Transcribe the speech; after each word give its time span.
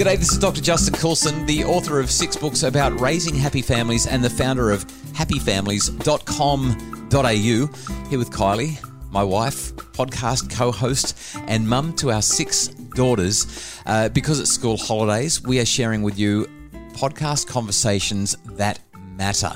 G'day, 0.00 0.16
this 0.16 0.32
is 0.32 0.38
Dr. 0.38 0.62
Justin 0.62 0.94
Coulson, 0.94 1.44
the 1.44 1.62
author 1.62 2.00
of 2.00 2.10
six 2.10 2.34
books 2.34 2.62
about 2.62 2.98
raising 2.98 3.34
happy 3.34 3.60
families 3.60 4.06
and 4.06 4.24
the 4.24 4.30
founder 4.30 4.70
of 4.70 4.86
happyfamilies.com.au. 5.12 8.08
Here 8.08 8.18
with 8.18 8.30
Kylie, 8.30 9.12
my 9.12 9.22
wife, 9.22 9.76
podcast 9.92 10.50
co 10.50 10.72
host, 10.72 11.36
and 11.48 11.68
mum 11.68 11.92
to 11.96 12.12
our 12.12 12.22
six 12.22 12.68
daughters. 12.68 13.46
Uh, 13.84 14.08
because 14.08 14.40
it's 14.40 14.50
school 14.50 14.78
holidays, 14.78 15.42
we 15.42 15.60
are 15.60 15.66
sharing 15.66 16.00
with 16.00 16.18
you 16.18 16.46
podcast 16.94 17.46
conversations 17.46 18.34
that 18.52 18.80
matter. 19.18 19.52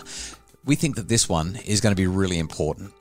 We 0.67 0.77
think 0.77 0.97
that 0.97 1.09
this 1.09 1.27
one 1.27 1.57
is 1.65 1.81
going 1.81 1.93
to 1.93 1.97
be 1.97 2.07
really 2.07 2.39
important. 2.39 2.93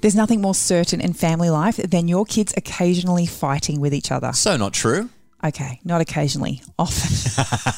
There's 0.00 0.16
nothing 0.16 0.40
more 0.40 0.54
certain 0.54 1.02
in 1.02 1.12
family 1.12 1.50
life 1.50 1.76
than 1.76 2.08
your 2.08 2.24
kids 2.24 2.54
occasionally 2.56 3.26
fighting 3.26 3.82
with 3.82 3.92
each 3.92 4.10
other. 4.10 4.32
So, 4.32 4.56
not 4.56 4.72
true. 4.72 5.10
Okay, 5.42 5.80
not 5.84 6.02
occasionally, 6.02 6.62
often. 6.78 7.10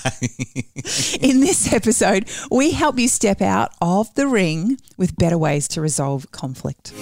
in 1.20 1.40
this 1.40 1.72
episode, 1.72 2.28
we 2.50 2.72
help 2.72 2.98
you 2.98 3.06
step 3.06 3.40
out 3.40 3.72
of 3.80 4.12
the 4.14 4.26
ring 4.26 4.78
with 4.96 5.16
better 5.16 5.38
ways 5.38 5.68
to 5.68 5.80
resolve 5.80 6.30
conflict. 6.32 6.92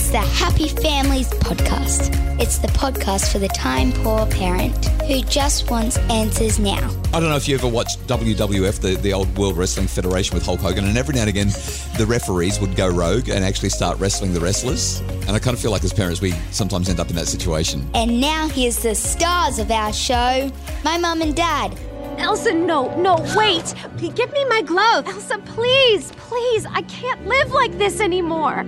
It's 0.00 0.10
the 0.10 0.18
Happy 0.18 0.68
Families 0.68 1.28
Podcast. 1.28 2.14
It's 2.40 2.58
the 2.58 2.68
podcast 2.68 3.32
for 3.32 3.40
the 3.40 3.48
time 3.48 3.90
poor 3.90 4.26
parent 4.26 4.84
who 5.02 5.22
just 5.22 5.72
wants 5.72 5.98
answers 6.08 6.60
now. 6.60 6.88
I 7.12 7.18
don't 7.18 7.30
know 7.30 7.36
if 7.36 7.48
you 7.48 7.56
ever 7.56 7.66
watched 7.66 8.06
WWF, 8.06 8.80
the, 8.80 8.94
the 8.94 9.12
old 9.12 9.36
World 9.36 9.56
Wrestling 9.56 9.88
Federation 9.88 10.36
with 10.36 10.46
Hulk 10.46 10.60
Hogan, 10.60 10.84
and 10.84 10.96
every 10.96 11.16
now 11.16 11.22
and 11.22 11.28
again 11.28 11.48
the 11.98 12.06
referees 12.06 12.60
would 12.60 12.76
go 12.76 12.88
rogue 12.88 13.28
and 13.28 13.44
actually 13.44 13.70
start 13.70 13.98
wrestling 13.98 14.32
the 14.32 14.38
wrestlers. 14.38 15.00
And 15.26 15.30
I 15.30 15.40
kind 15.40 15.52
of 15.52 15.60
feel 15.60 15.72
like 15.72 15.82
as 15.82 15.92
parents 15.92 16.20
we 16.20 16.30
sometimes 16.52 16.88
end 16.88 17.00
up 17.00 17.10
in 17.10 17.16
that 17.16 17.26
situation. 17.26 17.84
And 17.94 18.20
now 18.20 18.46
here's 18.46 18.78
the 18.78 18.94
stars 18.94 19.58
of 19.58 19.68
our 19.72 19.92
show 19.92 20.48
my 20.84 20.96
mum 20.96 21.22
and 21.22 21.34
dad. 21.34 21.76
Elsa, 22.18 22.54
no, 22.54 22.96
no, 23.00 23.16
wait. 23.36 23.74
Give 24.14 24.32
me 24.32 24.44
my 24.44 24.62
glove. 24.62 25.08
Elsa, 25.08 25.38
please, 25.38 26.12
please. 26.12 26.66
I 26.66 26.82
can't 26.82 27.26
live 27.26 27.50
like 27.50 27.76
this 27.78 28.00
anymore. 28.00 28.64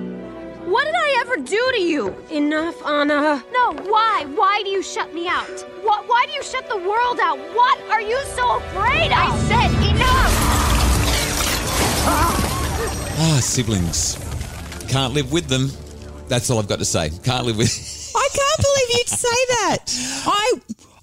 What 0.64 0.84
did 0.84 0.94
I 0.94 1.16
ever 1.20 1.36
do 1.38 1.72
to 1.72 1.80
you? 1.80 2.14
Enough, 2.30 2.84
Anna. 2.84 3.42
No, 3.50 3.72
why? 3.84 4.26
Why 4.34 4.60
do 4.62 4.68
you 4.68 4.82
shut 4.82 5.14
me 5.14 5.26
out? 5.26 5.48
What, 5.82 6.06
why 6.06 6.26
do 6.26 6.32
you 6.32 6.42
shut 6.42 6.68
the 6.68 6.76
world 6.76 7.18
out? 7.18 7.38
What 7.54 7.80
are 7.90 8.02
you 8.02 8.18
so 8.36 8.56
afraid 8.56 9.06
of? 9.06 9.18
I 9.18 9.38
said 9.48 9.70
enough! 9.90 10.50
Ah, 13.22 13.38
siblings. 13.42 14.18
Can't 14.88 15.14
live 15.14 15.32
with 15.32 15.46
them. 15.48 15.70
That's 16.28 16.50
all 16.50 16.58
I've 16.58 16.68
got 16.68 16.78
to 16.80 16.84
say. 16.84 17.10
Can't 17.24 17.46
live 17.46 17.56
with. 17.56 18.12
I 18.14 18.28
can't 18.32 18.60
believe 18.60 18.98
you'd 18.98 19.08
say 19.08 19.28
that. 19.48 19.78
I 20.26 20.52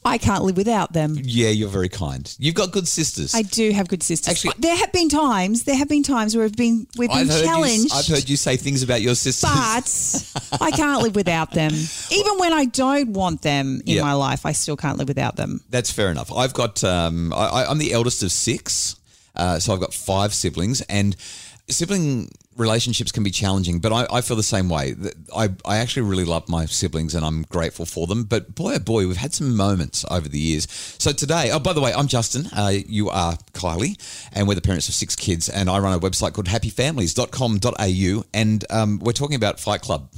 I 0.08 0.18
can't 0.18 0.44
live 0.44 0.58
without 0.58 0.94
them. 0.94 1.18
yeah, 1.22 1.50
you're 1.50 1.70
very 1.70 1.90
kind. 1.90 2.34
You've 2.40 2.56
got 2.56 2.72
good 2.72 2.88
sisters. 2.88 3.36
I 3.36 3.42
do 3.44 3.72
have 3.72 3.88
good 3.88 4.02
sisters. 4.04 4.32
Actually- 4.32 4.54
there 4.60 4.76
have 4.76 4.92
been 4.92 5.10
times. 5.10 5.64
There 5.64 5.76
have 5.76 5.90
been 5.90 6.04
times 6.04 6.36
where 6.36 6.46
we've 6.46 6.56
been 6.56 6.88
we've 6.98 7.10
been 7.10 7.20
I've 7.20 7.28
heard, 7.30 7.40
you, 7.42 7.46
challenged. 7.46 7.94
I've 7.94 8.08
heard 8.08 8.30
you 8.30 8.38
say 8.38 8.58
things 8.58 8.84
about 8.84 9.02
your 9.02 9.16
sisters. 9.16 10.32
but 10.52 10.62
I 10.62 10.72
can't 10.72 11.02
live 11.04 11.16
without 11.16 11.52
them. 11.52 11.72
Even 12.12 12.38
when 12.40 12.54
I 12.54 12.66
don't 12.66 13.10
want 13.14 13.42
them 13.42 13.82
in 13.86 13.96
Yeah. 13.98 14.02
my 14.02 14.14
life, 14.14 14.46
I 14.46 14.54
still 14.54 14.78
can't 14.78 14.98
live 14.98 15.08
without 15.10 15.36
them. 15.36 15.62
That's 15.70 15.92
fair 15.92 16.10
enough. 16.10 16.32
I've 16.32 16.54
got. 16.54 16.84
Um, 16.84 17.34
I, 17.34 17.46
I- 17.48 17.70
I'm 17.70 17.78
the 17.78 17.94
eldest 17.94 18.24
of 18.24 18.32
six, 18.32 18.96
uh, 19.36 19.60
so 19.60 19.74
I've 19.74 19.80
got 19.80 19.94
five 19.94 20.34
siblings, 20.34 20.82
and 20.82 21.16
sibling 21.70 22.30
relationships 22.58 23.12
can 23.12 23.24
be 23.24 23.32
challenging. 23.32 23.80
But 23.80 23.94
I, 23.94 24.08
I 24.12 24.22
feel 24.22 24.36
the 24.38 24.44
same 24.44 24.70
way. 24.70 24.96
I 25.36 25.50
I 25.66 25.78
actually 25.78 26.04
really 26.04 26.26
love 26.26 26.50
my 26.50 26.66
siblings, 26.66 27.16
and 27.16 27.26
I'm 27.26 27.44
grateful 27.44 27.86
for 27.86 28.08
them. 28.08 28.24
But 28.24 28.56
boy, 28.56 28.76
oh 28.76 28.80
boy, 28.80 29.08
we've 29.08 29.18
had 29.18 29.34
some 29.34 29.56
moments 29.56 30.06
over 30.10 30.28
the 30.28 30.40
years. 30.40 30.68
So 30.98 31.12
today, 31.12 31.52
oh 31.52 31.60
by 31.60 31.74
the 31.74 31.82
way, 31.82 31.94
I'm 31.94 32.08
Justin. 32.08 32.48
Uh, 32.56 32.74
you 32.88 33.10
are 33.10 33.34
Kylie, 33.54 33.98
and 34.34 34.48
we're 34.48 34.56
the 34.56 34.62
parents 34.62 34.90
of 34.90 34.96
six 34.96 35.16
kids, 35.16 35.50
and 35.50 35.70
I 35.70 35.80
run 35.80 35.94
a 35.94 36.00
website 36.00 36.34
called 36.34 36.48
happyfamilies.com.au, 36.48 38.24
and 38.34 38.66
um, 38.70 39.00
we're 39.00 39.12
talking 39.14 39.36
about 39.36 39.60
Fight 39.60 39.82
Club. 39.82 40.10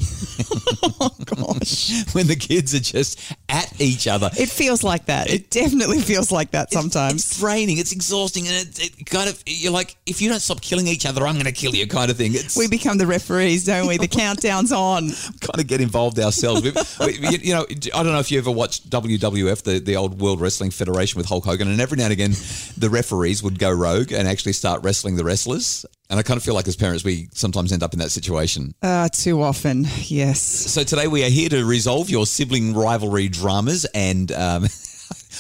Gosh, 1.26 2.06
when 2.14 2.28
the 2.28 2.36
kids 2.36 2.74
are 2.74 2.80
just 2.80 3.20
at 3.48 3.80
each 3.80 4.08
other. 4.08 4.30
it 4.38 4.50
feels 4.50 4.84
like 4.84 5.06
that. 5.06 5.30
It 5.30 5.50
definitely 5.50 6.00
feels 6.00 6.32
like 6.32 6.52
that 6.52 6.72
sometimes. 6.72 7.26
It's 7.26 7.40
draining. 7.40 7.78
It's 7.78 7.92
exhausting, 7.92 8.48
and 8.48 8.56
it, 8.56 9.00
it 9.00 9.06
kind 9.06 9.30
of 9.30 9.42
you're 9.46 9.72
like, 9.72 9.98
if 10.06 10.22
you 10.22 10.30
don't 10.30 10.40
stop 10.40 10.62
killing 10.62 10.88
each 10.88 11.06
other, 11.06 11.26
I'm 11.26 11.36
going 11.36 11.46
to 11.46 11.52
kill 11.52 11.76
you, 11.76 11.88
kind 11.88 12.12
of 12.12 12.18
thing. 12.18 12.29
It's 12.36 12.56
we 12.58 12.68
become 12.68 12.98
the 12.98 13.08
referees, 13.08 13.66
don't 13.66 13.88
we? 13.88 13.98
The 13.98 14.08
countdown's 14.20 14.72
on. 14.72 15.10
kind 15.42 15.60
of 15.60 15.68
get 15.68 15.82
involved 15.82 16.20
ourselves. 16.20 16.62
We- 16.62 16.72
we- 17.30 17.38
you 17.40 17.54
know, 17.54 17.66
I 17.70 18.04
don't 18.04 18.14
know 18.14 18.20
if 18.20 18.32
you 18.32 18.38
ever 18.40 18.52
watched 18.52 18.90
WWF, 18.90 19.64
the, 19.64 19.80
the 19.80 19.96
old 19.96 20.20
World 20.22 20.42
Wrestling 20.42 20.72
Federation 20.72 21.18
with 21.18 21.28
Hulk 21.28 21.46
Hogan, 21.46 21.68
and 21.68 21.80
every 21.82 21.98
now 21.98 22.06
and 22.06 22.14
again 22.14 22.32
the 22.78 22.90
referees 22.90 23.42
would 23.44 23.60
go 23.60 23.72
rogue 23.72 24.12
and 24.12 24.28
actually 24.28 24.54
start 24.54 24.84
wrestling 24.84 25.16
the 25.16 25.24
wrestlers. 25.24 25.86
And 26.10 26.20
I 26.20 26.24
kind 26.24 26.38
of 26.38 26.44
feel 26.44 26.56
like 26.56 26.68
as 26.68 26.76
parents 26.76 27.04
we 27.04 27.28
sometimes 27.34 27.72
end 27.72 27.84
up 27.84 27.94
in 27.94 28.00
that 28.00 28.10
situation. 28.10 28.74
Uh, 28.82 29.10
too 29.10 29.42
often, 29.44 29.86
yes. 30.06 30.42
So 30.42 30.84
today 30.84 31.08
we 31.08 31.24
are 31.24 31.30
here 31.30 31.50
to 31.50 31.64
resolve 31.66 32.10
your 32.10 32.26
sibling 32.26 32.74
rivalry 32.74 33.28
dramas 33.30 33.86
and. 33.94 34.32
Um, 34.32 34.66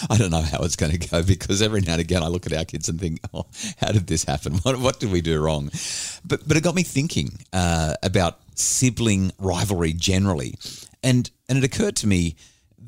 I 0.09 0.17
don't 0.17 0.31
know 0.31 0.41
how 0.41 0.59
it's 0.59 0.75
going 0.75 0.97
to 0.97 1.09
go 1.09 1.23
because 1.23 1.61
every 1.61 1.81
now 1.81 1.93
and 1.93 2.01
again 2.01 2.23
I 2.23 2.27
look 2.27 2.45
at 2.45 2.53
our 2.53 2.65
kids 2.65 2.89
and 2.89 2.99
think, 2.99 3.19
"Oh, 3.33 3.45
how 3.77 3.91
did 3.91 4.07
this 4.07 4.23
happen? 4.23 4.53
What, 4.63 4.79
what 4.79 4.99
did 4.99 5.11
we 5.11 5.21
do 5.21 5.41
wrong?" 5.41 5.71
But 6.25 6.47
but 6.47 6.57
it 6.57 6.63
got 6.63 6.75
me 6.75 6.83
thinking 6.83 7.39
uh, 7.53 7.95
about 8.03 8.39
sibling 8.55 9.31
rivalry 9.39 9.93
generally, 9.93 10.55
and 11.03 11.29
and 11.47 11.57
it 11.57 11.63
occurred 11.63 11.95
to 11.97 12.07
me 12.07 12.35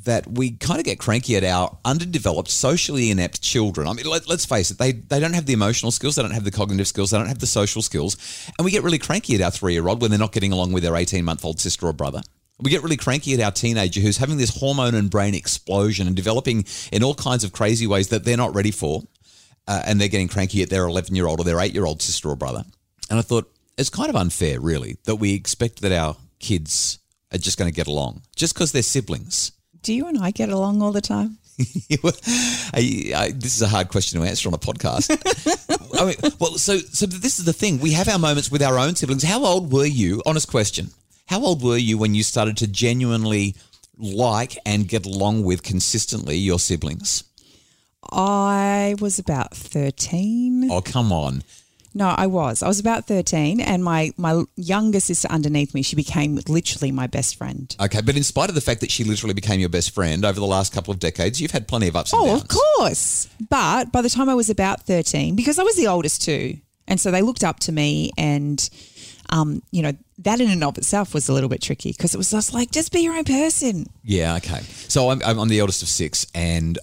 that 0.04 0.28
we 0.28 0.52
kind 0.52 0.80
of 0.80 0.86
get 0.86 1.00
cranky 1.00 1.36
at 1.36 1.44
our 1.44 1.78
underdeveloped, 1.86 2.50
socially 2.50 3.12
inept 3.12 3.42
children. 3.42 3.88
I 3.88 3.94
mean, 3.94 4.06
let, 4.06 4.28
let's 4.28 4.46
face 4.46 4.72
it, 4.72 4.78
they, 4.78 4.94
they 4.94 5.20
don't 5.20 5.34
have 5.34 5.46
the 5.46 5.54
emotional 5.54 5.92
skills, 5.92 6.16
they 6.16 6.22
don't 6.24 6.32
have 6.32 6.44
the 6.44 6.52
cognitive 6.52 6.88
skills, 6.88 7.12
they 7.12 7.18
don't 7.18 7.28
have 7.28 7.40
the 7.40 7.48
social 7.48 7.82
skills. 7.82 8.18
And 8.58 8.66
we 8.66 8.72
get 8.72 8.84
really 8.84 8.98
cranky 8.98 9.36
at 9.36 9.42
our 9.42 9.52
three 9.52 9.74
year 9.74 9.88
old 9.88 10.02
when 10.02 10.10
they're 10.10 10.20
not 10.20 10.32
getting 10.32 10.52
along 10.52 10.72
with 10.72 10.84
their 10.84 10.96
18 10.96 11.24
month 11.24 11.46
old 11.46 11.60
sister 11.60 11.86
or 11.86 11.94
brother. 11.94 12.22
We 12.62 12.70
get 12.70 12.84
really 12.84 12.98
cranky 12.98 13.34
at 13.34 13.40
our 13.40 13.52
teenager 13.52 14.02
who's 14.02 14.18
having 14.18 14.38
this 14.38 14.58
hormone 14.58 14.96
and 14.96 15.10
brain 15.10 15.36
explosion 15.36 16.08
and 16.08 16.16
developing 16.16 16.66
in 16.92 17.04
all 17.04 17.16
kinds 17.16 17.44
of 17.44 17.52
crazy 17.52 17.88
ways 17.88 18.10
that 18.10 18.24
they're 18.24 18.38
not 18.38 18.54
ready 18.54 18.72
for. 18.72 19.04
Uh, 19.68 19.84
and 19.86 20.02
they're 20.02 20.08
getting 20.08 20.28
cranky 20.28 20.64
at 20.64 20.70
their 20.70 20.86
11 20.86 21.16
year 21.16 21.28
old 21.28 21.40
or 21.40 21.44
their 21.44 21.60
8 21.60 21.74
year 21.74 21.86
old 21.86 22.02
sister 22.02 22.30
or 22.30 22.36
brother. 22.36 22.64
And 23.10 23.20
I 23.20 23.22
thought, 23.22 23.52
it's 23.78 23.90
kind 23.90 24.10
of 24.10 24.16
unfair, 24.16 24.60
really, 24.60 24.98
that 25.06 25.16
we 25.16 25.34
expect 25.34 25.82
that 25.82 25.92
our 25.92 26.16
kids 26.40 27.00
are 27.32 27.38
just 27.38 27.58
going 27.58 27.70
to 27.72 27.76
get 27.76 27.88
along 27.88 28.22
just 28.36 28.54
because 28.54 28.72
they're 28.72 28.82
siblings. 28.84 29.52
Do 29.82 29.94
you 29.94 30.08
and 30.08 30.18
I 30.18 30.32
get 30.32 30.50
along 30.50 30.82
all 30.82 30.92
the 30.92 31.02
time? 31.02 31.38
I, 31.60 33.12
I, 33.16 33.32
this 33.36 33.56
is 33.56 33.62
a 33.62 33.68
hard 33.68 33.90
question 33.90 34.20
to 34.20 34.28
answer 34.28 34.50
on 34.50 34.54
a 34.54 34.58
podcast. 34.58 35.10
I 36.00 36.06
mean, 36.06 36.16
well, 36.40 36.58
so 36.58 36.78
so 36.78 37.06
this 37.06 37.40
is 37.40 37.46
the 37.46 37.54
thing. 37.54 37.80
We 37.80 37.92
have 37.94 38.08
our 38.08 38.20
moments 38.20 38.52
with 38.52 38.62
our 38.62 38.80
own 38.80 38.96
siblings. 38.96 39.24
How 39.24 39.44
old 39.46 39.72
were 39.72 39.86
you? 39.86 40.22
Honest 40.26 40.48
question. 40.48 40.92
How 41.32 41.40
old 41.46 41.64
were 41.64 41.78
you 41.78 41.98
when 41.98 42.14
you 42.14 42.24
started 42.24 42.58
to 42.58 42.68
genuinely 42.68 43.56
like 43.98 44.58
and 44.66 44.86
get 44.86 45.06
along 45.06 45.46
with 45.46 45.64
consistently 45.64 46.36
your 46.36 46.60
siblings? 46.60 47.24
I 48.12 48.96
was 49.00 49.18
about 49.18 49.56
13. 49.56 50.70
Oh, 50.70 50.82
come 50.82 51.14
on. 51.14 51.44
No, 51.94 52.08
I 52.18 52.28
was. 52.28 52.62
I 52.62 52.68
was 52.68 52.82
about 52.82 53.08
13 53.08 53.62
and 53.62 53.82
my 53.82 54.12
my 54.18 54.44
younger 54.58 55.00
sister 55.00 55.30
underneath 55.30 55.74
me, 55.74 55.84
she 55.84 55.96
became 55.96 56.38
literally 56.50 56.92
my 56.92 57.08
best 57.08 57.38
friend. 57.38 57.74
Okay, 57.80 58.02
but 58.02 58.18
in 58.18 58.24
spite 58.24 58.50
of 58.50 58.56
the 58.56 58.60
fact 58.60 58.82
that 58.82 58.92
she 58.92 59.06
literally 59.06 59.34
became 59.34 59.62
your 59.62 59.70
best 59.70 59.92
friend 59.92 60.26
over 60.26 60.38
the 60.38 60.46
last 60.46 60.74
couple 60.74 60.92
of 60.94 61.00
decades, 61.00 61.40
you've 61.40 61.52
had 61.52 61.66
plenty 61.66 61.88
of 61.88 61.96
ups 61.96 62.12
and 62.12 62.26
downs. 62.26 62.42
Oh, 62.42 62.44
of 62.44 62.48
course. 62.50 63.30
But 63.50 63.94
by 63.94 64.02
the 64.02 64.10
time 64.10 64.28
I 64.28 64.36
was 64.36 64.50
about 64.50 64.82
13, 64.82 65.38
because 65.38 65.60
I 65.60 65.64
was 65.64 65.78
the 65.78 65.88
oldest 65.88 66.24
too, 66.24 66.58
and 66.90 67.00
so 67.00 67.10
they 67.10 67.22
looked 67.22 67.46
up 67.46 67.62
to 67.62 67.72
me 67.72 68.12
and 68.18 68.70
um, 69.32 69.64
you 69.72 69.82
know, 69.82 69.94
that 70.20 70.40
in 70.40 70.50
and 70.50 70.64
of 70.64 70.78
itself 70.78 71.14
was 71.14 71.30
a 71.30 71.34
little 71.34 71.50
bit 71.50 71.62
tricky 71.62 71.92
because 71.92 72.14
it 72.14 72.18
was 72.18 72.32
just 72.32 72.54
like, 72.54 72.72
just 72.72 72.92
be 72.92 73.00
your 73.02 73.16
own 73.16 73.24
person. 73.24 73.88
Yeah, 74.04 74.36
okay. 74.38 74.60
So 74.88 75.10
I'm, 75.10 75.22
I'm 75.24 75.48
the 75.48 75.60
eldest 75.60 75.82
of 75.82 75.88
six, 75.88 76.28
and 76.36 76.78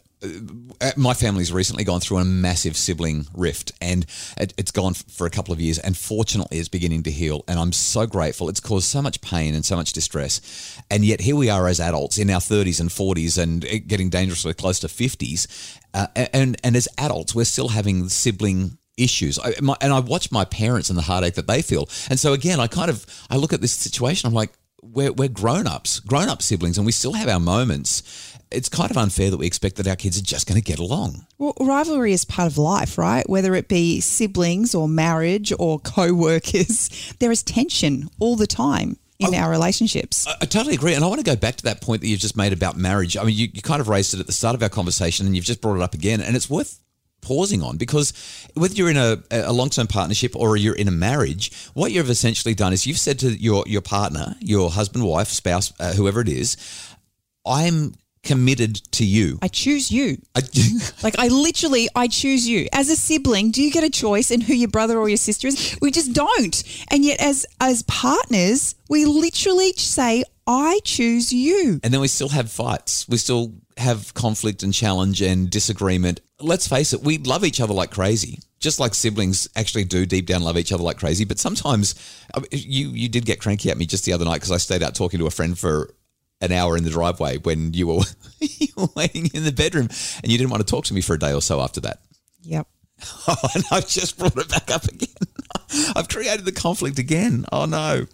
uh, 0.80 0.90
my 0.96 1.14
family's 1.14 1.52
recently 1.52 1.84
gone 1.84 2.00
through 2.00 2.18
a 2.18 2.24
massive 2.24 2.76
sibling 2.76 3.26
rift, 3.34 3.72
and 3.80 4.06
it, 4.38 4.54
it's 4.56 4.70
gone 4.70 4.94
for 4.94 5.26
a 5.26 5.30
couple 5.30 5.52
of 5.52 5.60
years, 5.60 5.78
and 5.78 5.96
fortunately, 5.96 6.58
it's 6.58 6.68
beginning 6.68 7.02
to 7.04 7.10
heal. 7.10 7.44
And 7.46 7.58
I'm 7.58 7.72
so 7.72 8.06
grateful. 8.06 8.48
It's 8.48 8.60
caused 8.60 8.86
so 8.86 9.02
much 9.02 9.20
pain 9.20 9.54
and 9.54 9.64
so 9.64 9.76
much 9.76 9.92
distress, 9.92 10.80
and 10.90 11.04
yet 11.04 11.20
here 11.20 11.36
we 11.36 11.50
are 11.50 11.68
as 11.68 11.80
adults 11.80 12.18
in 12.18 12.30
our 12.30 12.40
30s 12.40 12.80
and 12.80 12.90
40s, 12.90 13.40
and 13.40 13.60
getting 13.86 14.08
dangerously 14.08 14.54
close 14.54 14.80
to 14.80 14.88
50s, 14.88 15.76
uh, 15.94 16.06
and 16.32 16.56
and 16.64 16.76
as 16.76 16.88
adults, 16.96 17.34
we're 17.34 17.44
still 17.44 17.68
having 17.68 18.08
sibling 18.08 18.77
issues 18.98 19.38
I, 19.38 19.54
my, 19.62 19.76
and 19.80 19.92
i 19.92 20.00
watch 20.00 20.30
my 20.32 20.44
parents 20.44 20.88
and 20.90 20.98
the 20.98 21.02
heartache 21.02 21.34
that 21.34 21.46
they 21.46 21.62
feel 21.62 21.88
and 22.10 22.18
so 22.18 22.32
again 22.32 22.60
i 22.60 22.66
kind 22.66 22.90
of 22.90 23.06
i 23.30 23.36
look 23.36 23.52
at 23.52 23.60
this 23.60 23.72
situation 23.72 24.26
i'm 24.26 24.34
like 24.34 24.50
we're, 24.82 25.12
we're 25.12 25.28
grown-ups 25.28 26.00
grown-up 26.00 26.40
siblings 26.42 26.76
and 26.78 26.86
we 26.86 26.92
still 26.92 27.12
have 27.14 27.28
our 27.28 27.40
moments 27.40 28.02
it's 28.50 28.68
kind 28.68 28.90
of 28.90 28.96
unfair 28.96 29.30
that 29.30 29.36
we 29.36 29.46
expect 29.46 29.76
that 29.76 29.86
our 29.86 29.96
kids 29.96 30.18
are 30.18 30.22
just 30.22 30.46
going 30.46 30.58
to 30.60 30.64
get 30.64 30.78
along 30.78 31.26
Well, 31.38 31.52
rivalry 31.60 32.12
is 32.12 32.24
part 32.24 32.50
of 32.50 32.56
life, 32.56 32.96
right? 32.96 33.28
Whether 33.28 33.54
it 33.54 33.68
be 33.68 34.00
siblings 34.00 34.74
or 34.74 34.88
marriage 34.88 35.52
or 35.58 35.78
co 35.78 36.14
workers, 36.14 37.12
there 37.18 37.30
is 37.30 37.42
tension 37.42 38.08
all 38.18 38.36
the 38.36 38.46
time. 38.46 38.96
in 39.18 39.34
our 39.34 39.50
relationships. 39.50 40.26
I 40.40 40.46
totally 40.46 40.74
agree. 40.76 40.94
And 40.94 41.04
I 41.04 41.08
want 41.08 41.18
to 41.18 41.24
go 41.24 41.36
back 41.36 41.56
to 41.56 41.64
that 41.64 41.82
point 41.82 42.00
that 42.00 42.06
you've 42.08 42.20
just 42.20 42.36
made 42.38 42.52
about 42.54 42.76
marriage. 42.78 43.16
I 43.18 43.24
mean, 43.24 43.36
you, 43.36 43.48
you 43.52 43.60
kind 43.60 43.80
of 43.82 43.88
raised 43.88 44.14
it 44.14 44.20
at 44.20 44.26
the 44.26 44.32
start 44.32 44.54
of 44.54 44.62
our 44.62 44.68
conversation 44.70 45.26
and 45.26 45.34
you've 45.36 45.44
just 45.44 45.60
brought 45.60 45.76
it 45.76 45.82
up 45.82 45.92
again. 45.92 46.20
And 46.22 46.34
it's 46.36 46.48
worth 46.48 46.78
pausing 47.20 47.62
on 47.62 47.76
because 47.76 48.12
whether 48.54 48.74
you're 48.74 48.90
in 48.90 48.96
a, 48.96 49.18
a 49.30 49.52
long-term 49.52 49.86
partnership 49.86 50.34
or 50.36 50.56
you're 50.56 50.74
in 50.74 50.88
a 50.88 50.92
marriage, 50.92 51.52
what 51.74 51.92
you've 51.92 52.10
essentially 52.10 52.54
done 52.54 52.72
is 52.72 52.86
you've 52.86 52.98
said 52.98 53.18
to 53.20 53.30
your, 53.30 53.64
your 53.66 53.82
partner, 53.82 54.36
your 54.40 54.70
husband, 54.70 55.04
wife, 55.04 55.28
spouse, 55.28 55.72
uh, 55.80 55.92
whoever 55.92 56.20
it 56.20 56.28
is, 56.28 56.56
I'm 57.44 57.94
committed 58.22 58.76
to 58.92 59.04
you. 59.04 59.38
I 59.40 59.48
choose 59.48 59.90
you. 59.90 60.18
I, 60.34 60.42
Like 61.02 61.18
I 61.18 61.28
literally, 61.28 61.88
I 61.94 62.08
choose 62.08 62.46
you 62.46 62.68
as 62.72 62.90
a 62.90 62.96
sibling. 62.96 63.50
Do 63.50 63.62
you 63.62 63.70
get 63.70 63.84
a 63.84 63.90
choice 63.90 64.30
in 64.30 64.40
who 64.40 64.54
your 64.54 64.68
brother 64.68 64.98
or 64.98 65.08
your 65.08 65.16
sister 65.16 65.48
is? 65.48 65.78
We 65.80 65.90
just 65.90 66.12
don't. 66.12 66.62
And 66.90 67.04
yet, 67.04 67.20
as 67.20 67.46
as 67.60 67.82
partners, 67.84 68.74
we 68.88 69.04
literally 69.04 69.72
say, 69.74 70.24
"I 70.46 70.80
choose 70.84 71.32
you." 71.32 71.80
and 71.82 71.92
then 71.92 72.00
we 72.00 72.08
still 72.08 72.30
have 72.30 72.50
fights. 72.50 73.08
We 73.08 73.16
still 73.16 73.52
have 73.76 74.12
conflict 74.14 74.62
and 74.62 74.74
challenge 74.74 75.22
and 75.22 75.48
disagreement. 75.48 76.20
Let's 76.40 76.68
face 76.68 76.92
it, 76.92 77.02
we 77.02 77.18
love 77.18 77.44
each 77.44 77.60
other 77.60 77.74
like 77.74 77.90
crazy. 77.90 78.38
Just 78.60 78.80
like 78.80 78.94
siblings 78.94 79.48
actually 79.56 79.84
do 79.84 80.06
deep 80.06 80.26
down 80.26 80.42
love 80.42 80.56
each 80.58 80.72
other 80.72 80.82
like 80.82 80.98
crazy. 80.98 81.24
But 81.24 81.38
sometimes 81.38 81.94
uh, 82.34 82.42
you 82.50 82.90
you 82.90 83.08
did 83.08 83.24
get 83.24 83.40
cranky 83.40 83.70
at 83.70 83.78
me 83.78 83.86
just 83.86 84.04
the 84.04 84.12
other 84.12 84.24
night 84.24 84.34
because 84.34 84.52
I 84.52 84.56
stayed 84.58 84.82
out 84.82 84.94
talking 84.94 85.18
to 85.20 85.26
a 85.26 85.30
friend 85.30 85.58
for 85.58 85.94
an 86.40 86.52
hour 86.52 86.76
in 86.76 86.84
the 86.84 86.90
driveway 86.90 87.38
when 87.38 87.72
you 87.74 87.86
were 87.88 88.02
you 88.40 88.68
were 88.76 88.88
waiting 88.94 89.30
in 89.34 89.44
the 89.44 89.52
bedroom 89.52 89.88
and 90.22 90.30
you 90.30 90.38
didn't 90.38 90.50
want 90.50 90.64
to 90.64 90.70
talk 90.70 90.84
to 90.86 90.94
me 90.94 91.00
for 91.00 91.14
a 91.14 91.18
day 91.18 91.32
or 91.32 91.42
so 91.42 91.60
after 91.60 91.80
that. 91.80 92.00
Yep. 92.42 92.66
Oh, 93.28 93.36
and 93.54 93.62
I've 93.70 93.86
just 93.86 94.18
brought 94.18 94.36
it 94.36 94.48
back 94.48 94.72
up 94.72 94.84
again. 94.84 95.08
I've 95.94 96.08
created 96.08 96.44
the 96.44 96.52
conflict 96.52 96.98
again. 96.98 97.44
Oh 97.52 97.64
no. 97.64 98.06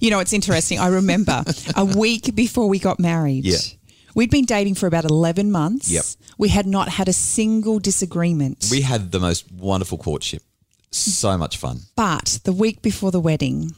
You 0.00 0.10
know, 0.10 0.18
it's 0.18 0.34
interesting. 0.34 0.78
I 0.78 0.88
remember 0.88 1.44
a 1.76 1.84
week 1.84 2.34
before 2.34 2.68
we 2.68 2.78
got 2.78 3.00
married. 3.00 3.46
Yeah. 3.46 3.56
We'd 4.14 4.30
been 4.30 4.44
dating 4.44 4.74
for 4.74 4.86
about 4.86 5.04
11 5.04 5.50
months. 5.50 5.90
Yep. 5.90 6.04
We 6.38 6.48
had 6.48 6.66
not 6.66 6.88
had 6.88 7.08
a 7.08 7.12
single 7.12 7.78
disagreement. 7.78 8.68
We 8.70 8.82
had 8.82 9.12
the 9.12 9.20
most 9.20 9.50
wonderful 9.52 9.98
courtship. 9.98 10.42
So 10.90 11.38
much 11.38 11.56
fun. 11.56 11.80
But 11.96 12.40
the 12.44 12.52
week 12.52 12.82
before 12.82 13.10
the 13.10 13.20
wedding, 13.20 13.74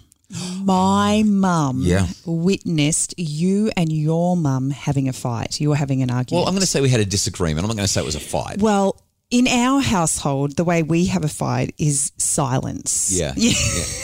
my 0.63 1.23
mum 1.25 1.83
Yeah. 1.83 2.09
witnessed 2.27 3.15
you 3.17 3.71
and 3.77 3.93
your 3.93 4.37
mum 4.37 4.71
having 4.71 5.09
a 5.09 5.13
fight. 5.13 5.61
You 5.61 5.69
were 5.69 5.77
having 5.77 6.03
an 6.03 6.11
argument. 6.11 6.41
Well, 6.41 6.49
I'm 6.49 6.55
going 6.55 6.63
to 6.63 6.67
say 6.67 6.81
we 6.81 6.89
had 6.89 7.01
a 7.01 7.05
disagreement. 7.05 7.65
I'm 7.65 7.69
not 7.69 7.77
going 7.77 7.87
to 7.87 7.93
say 7.93 8.01
it 8.01 8.05
was 8.05 8.17
a 8.17 8.21
fight. 8.21 8.59
Well, 8.61 9.01
in 9.35 9.49
our 9.49 9.81
household, 9.81 10.55
the 10.57 10.63
way 10.63 10.85
we 10.85 11.07
have 11.07 11.25
a 11.25 11.29
fight 11.29 11.75
is 11.77 12.13
silence. 12.19 13.11
Yeah. 13.13 13.33
yeah. 13.37 13.53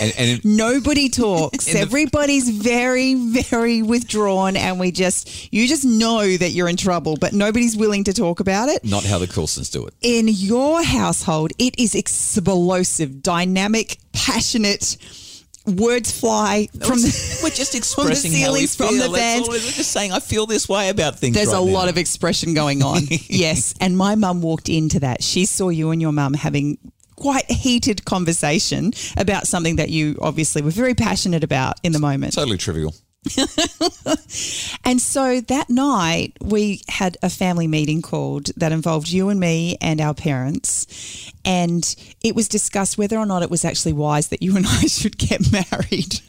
And, 0.00 0.12
and 0.18 0.30
it- 0.30 0.44
Nobody 0.44 1.08
talks. 1.08 1.66
In 1.68 1.74
the- 1.74 1.80
Everybody's 1.80 2.48
very, 2.48 3.14
very 3.14 3.80
withdrawn, 3.82 4.56
and 4.56 4.80
we 4.80 4.90
just, 4.90 5.52
you 5.52 5.68
just 5.68 5.84
know 5.84 6.36
that 6.36 6.50
you're 6.50 6.68
in 6.68 6.76
trouble, 6.76 7.16
but 7.16 7.32
nobody's 7.32 7.76
willing 7.76 8.02
to 8.04 8.12
talk 8.12 8.40
about 8.40 8.68
it. 8.68 8.84
not 8.84 9.04
how 9.04 9.18
the 9.18 9.28
Coulsons 9.28 9.70
do 9.70 9.86
it. 9.86 9.94
In 10.02 10.26
your 10.26 10.82
household, 10.82 11.52
it 11.58 11.78
is 11.78 11.94
explosive, 11.94 13.22
dynamic, 13.22 13.98
passionate. 14.12 14.96
Words 15.76 16.10
fly 16.18 16.68
from 16.72 17.00
the, 17.00 17.40
We're 17.42 17.50
just 17.50 17.72
from 17.94 18.04
the 18.06 18.12
expressing 18.12 18.32
how 18.32 18.52
we 18.52 18.66
ceilings, 18.66 18.74
feel. 18.76 18.88
from 18.88 18.98
the 18.98 19.04
all. 19.06 19.48
We're 19.48 19.58
just 19.58 19.92
saying 19.92 20.12
I 20.12 20.20
feel 20.20 20.46
this 20.46 20.68
way 20.68 20.88
about 20.88 21.18
things. 21.18 21.34
There's 21.34 21.48
right 21.48 21.62
a 21.62 21.64
now. 21.64 21.72
lot 21.72 21.88
of 21.88 21.96
expression 21.96 22.54
going 22.54 22.82
on. 22.82 23.02
yes. 23.08 23.74
And 23.80 23.96
my 23.96 24.14
mum 24.14 24.42
walked 24.42 24.68
into 24.68 25.00
that. 25.00 25.22
She 25.22 25.44
saw 25.46 25.68
you 25.68 25.90
and 25.90 26.00
your 26.00 26.12
mum 26.12 26.34
having 26.34 26.78
quite 27.16 27.50
heated 27.50 28.04
conversation 28.04 28.92
about 29.16 29.46
something 29.46 29.76
that 29.76 29.90
you 29.90 30.16
obviously 30.22 30.62
were 30.62 30.70
very 30.70 30.94
passionate 30.94 31.44
about 31.44 31.78
in 31.82 31.92
the 31.92 31.98
moment. 31.98 32.32
totally 32.32 32.56
trivial. 32.56 32.94
And 34.84 35.00
so 35.00 35.40
that 35.42 35.70
night 35.70 36.36
we 36.40 36.82
had 36.88 37.16
a 37.22 37.30
family 37.30 37.68
meeting 37.68 38.02
called 38.02 38.46
that 38.56 38.72
involved 38.72 39.08
you 39.08 39.28
and 39.28 39.38
me 39.38 39.76
and 39.80 40.00
our 40.00 40.14
parents. 40.14 41.32
And 41.44 41.94
it 42.22 42.34
was 42.34 42.48
discussed 42.48 42.98
whether 42.98 43.16
or 43.16 43.26
not 43.26 43.42
it 43.42 43.50
was 43.50 43.64
actually 43.64 43.92
wise 43.92 44.28
that 44.28 44.42
you 44.42 44.56
and 44.56 44.66
I 44.66 44.80
should 44.86 45.16
get 45.16 45.52
married. 45.52 46.20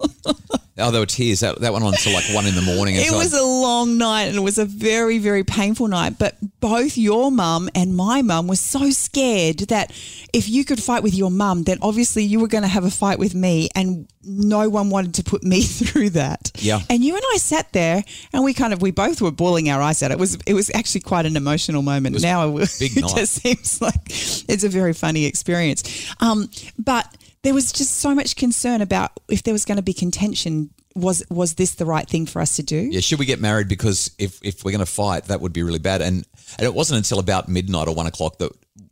Oh, 0.78 0.90
there 0.90 1.00
were 1.00 1.06
tears. 1.06 1.40
That, 1.40 1.60
that 1.60 1.72
went 1.72 1.84
on 1.84 1.94
until 1.94 2.12
like 2.12 2.24
one 2.32 2.46
in 2.46 2.54
the 2.54 2.62
morning. 2.62 2.94
It 2.96 3.10
was 3.10 3.32
a 3.32 3.42
long 3.42 3.98
night 3.98 4.24
and 4.24 4.36
it 4.36 4.40
was 4.40 4.58
a 4.58 4.64
very, 4.64 5.18
very 5.18 5.44
painful 5.44 5.88
night. 5.88 6.18
But 6.18 6.36
both 6.60 6.96
your 6.96 7.30
mum 7.30 7.68
and 7.74 7.96
my 7.96 8.22
mum 8.22 8.46
were 8.48 8.56
so 8.56 8.90
scared 8.90 9.58
that 9.68 9.90
if 10.32 10.48
you 10.48 10.64
could 10.64 10.82
fight 10.82 11.02
with 11.02 11.14
your 11.14 11.30
mum, 11.30 11.64
then 11.64 11.78
obviously 11.82 12.24
you 12.24 12.40
were 12.40 12.48
going 12.48 12.62
to 12.62 12.68
have 12.68 12.84
a 12.84 12.90
fight 12.90 13.18
with 13.18 13.34
me. 13.34 13.68
And 13.74 14.08
no 14.24 14.68
one 14.68 14.90
wanted 14.90 15.14
to 15.14 15.24
put 15.24 15.42
me 15.42 15.62
through 15.62 16.10
that. 16.10 16.52
Yeah. 16.56 16.80
And 16.88 17.04
you 17.04 17.14
and 17.14 17.24
I 17.34 17.38
sat 17.38 17.72
there 17.72 18.04
and 18.32 18.44
we 18.44 18.54
kind 18.54 18.72
of, 18.72 18.82
we 18.82 18.90
both 18.90 19.20
were 19.20 19.32
bawling 19.32 19.70
our 19.70 19.80
eyes 19.80 20.02
out. 20.02 20.10
It 20.10 20.18
was, 20.18 20.36
it 20.46 20.54
was 20.54 20.70
actually 20.74 21.00
quite 21.00 21.26
an 21.26 21.36
emotional 21.36 21.82
moment. 21.82 22.20
now 22.22 22.56
it, 22.56 22.62
it 22.80 23.16
just 23.16 23.42
seems 23.42 23.80
like 23.80 24.08
it's 24.08 24.64
a 24.64 24.68
very 24.68 24.92
funny 24.92 25.24
experience. 25.24 26.12
Um, 26.20 26.50
but 26.78 27.06
there 27.48 27.54
was 27.54 27.72
just 27.72 27.96
so 27.96 28.14
much 28.14 28.36
concern 28.36 28.82
about 28.82 29.10
if 29.30 29.42
there 29.42 29.54
was 29.54 29.64
going 29.64 29.76
to 29.76 29.82
be 29.82 29.94
contention. 29.94 30.68
Was 30.94 31.22
was 31.30 31.54
this 31.54 31.74
the 31.76 31.86
right 31.86 32.06
thing 32.08 32.26
for 32.26 32.42
us 32.42 32.56
to 32.56 32.62
do? 32.62 32.76
yeah, 32.76 33.00
should 33.00 33.18
we 33.20 33.24
get 33.26 33.40
married? 33.40 33.68
Because 33.68 34.10
if, 34.18 34.38
if 34.42 34.64
we're 34.64 34.72
going 34.72 34.84
to 34.84 34.92
fight, 35.02 35.24
that 35.26 35.40
would 35.40 35.52
be 35.52 35.62
really 35.62 35.78
bad. 35.78 36.02
And 36.02 36.26
and 36.58 36.64
it 36.66 36.74
wasn't 36.74 36.98
until 36.98 37.18
about 37.20 37.48
midnight 37.48 37.88
or 37.88 37.94
one 37.94 38.06
o'clock 38.06 38.38
that 38.38 38.50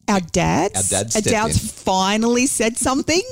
Our 0.08 0.20
dads, 0.20 0.92
Our 0.92 1.00
dads 1.02 1.16
our 1.16 1.22
dads 1.22 1.62
in. 1.62 1.68
finally 1.68 2.46
said 2.46 2.76
something. 2.76 3.22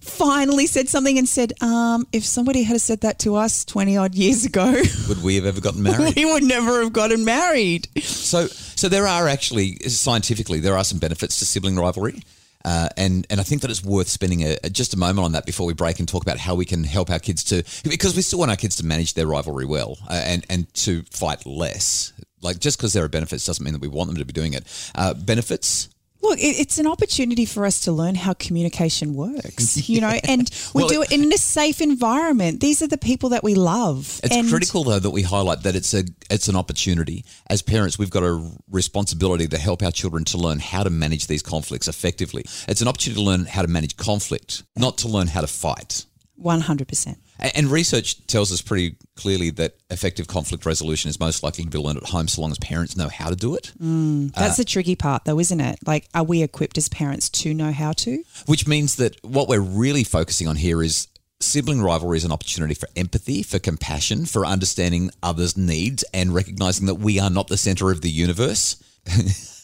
finally 0.00 0.66
said 0.66 0.88
something 0.88 1.18
and 1.18 1.28
said, 1.28 1.52
um, 1.60 2.06
"If 2.12 2.24
somebody 2.24 2.62
had 2.62 2.80
said 2.80 3.00
that 3.02 3.18
to 3.20 3.34
us 3.36 3.64
twenty 3.64 3.96
odd 3.98 4.14
years 4.14 4.44
ago, 4.46 4.82
would 5.08 5.22
we 5.22 5.34
have 5.36 5.44
ever 5.46 5.60
gotten 5.60 5.82
married? 5.82 6.16
we 6.16 6.24
would 6.24 6.44
never 6.44 6.80
have 6.82 6.92
gotten 6.92 7.24
married." 7.24 7.88
So, 8.02 8.46
so 8.46 8.88
there 8.88 9.06
are 9.06 9.28
actually 9.28 9.76
scientifically 9.88 10.60
there 10.60 10.76
are 10.76 10.84
some 10.84 10.98
benefits 10.98 11.38
to 11.40 11.44
sibling 11.44 11.76
rivalry, 11.76 12.22
uh, 12.66 12.88
and 12.96 13.26
and 13.30 13.40
I 13.40 13.44
think 13.44 13.62
that 13.62 13.70
it's 13.70 13.84
worth 13.84 14.08
spending 14.08 14.42
a, 14.42 14.58
just 14.70 14.92
a 14.92 14.98
moment 14.98 15.24
on 15.24 15.32
that 15.32 15.46
before 15.46 15.66
we 15.68 15.72
break 15.72 16.00
and 16.00 16.08
talk 16.08 16.22
about 16.22 16.36
how 16.36 16.56
we 16.56 16.64
can 16.64 16.82
help 16.82 17.10
our 17.10 17.20
kids 17.20 17.44
to 17.44 17.62
because 17.88 18.16
we 18.16 18.22
still 18.22 18.40
want 18.40 18.50
our 18.50 18.56
kids 18.56 18.74
to 18.76 18.84
manage 18.84 19.14
their 19.14 19.28
rivalry 19.28 19.64
well 19.64 19.96
uh, 20.10 20.20
and 20.24 20.44
and 20.50 20.74
to 20.74 21.04
fight 21.04 21.46
less. 21.46 22.12
Like 22.42 22.58
just 22.58 22.76
because 22.76 22.92
there 22.92 23.04
are 23.04 23.08
benefits 23.08 23.46
doesn't 23.46 23.64
mean 23.64 23.72
that 23.72 23.80
we 23.80 23.88
want 23.88 24.08
them 24.08 24.16
to 24.18 24.24
be 24.24 24.32
doing 24.32 24.52
it. 24.52 24.64
Uh, 24.96 25.14
benefits. 25.14 25.88
Look, 26.28 26.38
it, 26.38 26.58
it's 26.58 26.78
an 26.78 26.86
opportunity 26.86 27.44
for 27.44 27.64
us 27.64 27.80
to 27.82 27.92
learn 27.92 28.14
how 28.14 28.32
communication 28.34 29.14
works, 29.14 29.88
you 29.88 30.00
know, 30.00 30.18
and 30.28 30.50
we 30.74 30.82
Well, 30.82 30.88
do 30.88 31.02
it 31.02 31.12
in 31.12 31.32
a 31.32 31.38
safe 31.38 31.80
environment. 31.80 32.60
These 32.60 32.82
are 32.82 32.88
the 32.88 32.98
people 32.98 33.28
that 33.30 33.44
we 33.44 33.54
love. 33.54 34.20
It's 34.24 34.34
and 34.34 34.48
critical 34.48 34.84
though 34.84 34.98
that 34.98 35.10
we 35.10 35.22
highlight 35.22 35.62
that 35.62 35.76
it's 35.76 35.94
a 35.94 36.04
it's 36.30 36.48
an 36.48 36.56
opportunity. 36.56 37.24
As 37.48 37.62
parents, 37.62 37.98
we've 37.98 38.10
got 38.10 38.22
a 38.22 38.50
responsibility 38.70 39.46
to 39.48 39.58
help 39.58 39.82
our 39.82 39.92
children 39.92 40.24
to 40.26 40.38
learn 40.38 40.58
how 40.58 40.82
to 40.82 40.90
manage 40.90 41.26
these 41.26 41.42
conflicts 41.42 41.88
effectively. 41.88 42.44
It's 42.68 42.80
an 42.80 42.88
opportunity 42.88 43.20
to 43.20 43.26
learn 43.26 43.44
how 43.46 43.62
to 43.62 43.68
manage 43.68 43.96
conflict, 43.96 44.62
not 44.76 44.98
to 44.98 45.08
learn 45.08 45.28
how 45.28 45.40
to 45.42 45.46
fight. 45.46 46.04
One 46.36 46.60
hundred 46.60 46.88
percent. 46.88 47.18
And 47.38 47.70
research 47.70 48.26
tells 48.26 48.50
us 48.52 48.62
pretty 48.62 48.96
clearly 49.14 49.50
that 49.50 49.76
effective 49.90 50.26
conflict 50.26 50.64
resolution 50.64 51.10
is 51.10 51.20
most 51.20 51.42
likely 51.42 51.64
to 51.64 51.70
be 51.70 51.78
learned 51.78 51.98
at 51.98 52.04
home 52.04 52.28
so 52.28 52.40
long 52.40 52.50
as 52.50 52.58
parents 52.58 52.96
know 52.96 53.08
how 53.08 53.28
to 53.28 53.36
do 53.36 53.54
it, 53.54 53.72
mm. 53.80 54.32
That's 54.32 54.58
uh, 54.58 54.62
the 54.62 54.64
tricky 54.64 54.96
part, 54.96 55.24
though, 55.24 55.38
isn't 55.38 55.60
it? 55.60 55.78
Like, 55.86 56.08
are 56.14 56.24
we 56.24 56.42
equipped 56.42 56.78
as 56.78 56.88
parents 56.88 57.28
to 57.30 57.54
know 57.54 57.72
how 57.72 57.92
to? 57.92 58.22
which 58.46 58.66
means 58.66 58.96
that 58.96 59.22
what 59.24 59.48
we're 59.48 59.60
really 59.60 60.04
focusing 60.04 60.48
on 60.48 60.56
here 60.56 60.82
is 60.82 61.08
sibling 61.40 61.82
rivalry 61.82 62.16
is 62.16 62.24
an 62.24 62.32
opportunity 62.32 62.74
for 62.74 62.88
empathy, 62.96 63.42
for 63.42 63.58
compassion, 63.58 64.26
for 64.26 64.46
understanding 64.46 65.10
others' 65.22 65.56
needs 65.56 66.04
and 66.14 66.34
recognizing 66.34 66.86
that 66.86 66.96
we 66.96 67.18
are 67.18 67.30
not 67.30 67.48
the 67.48 67.56
center 67.56 67.90
of 67.90 68.00
the 68.00 68.10
universe. 68.10 68.82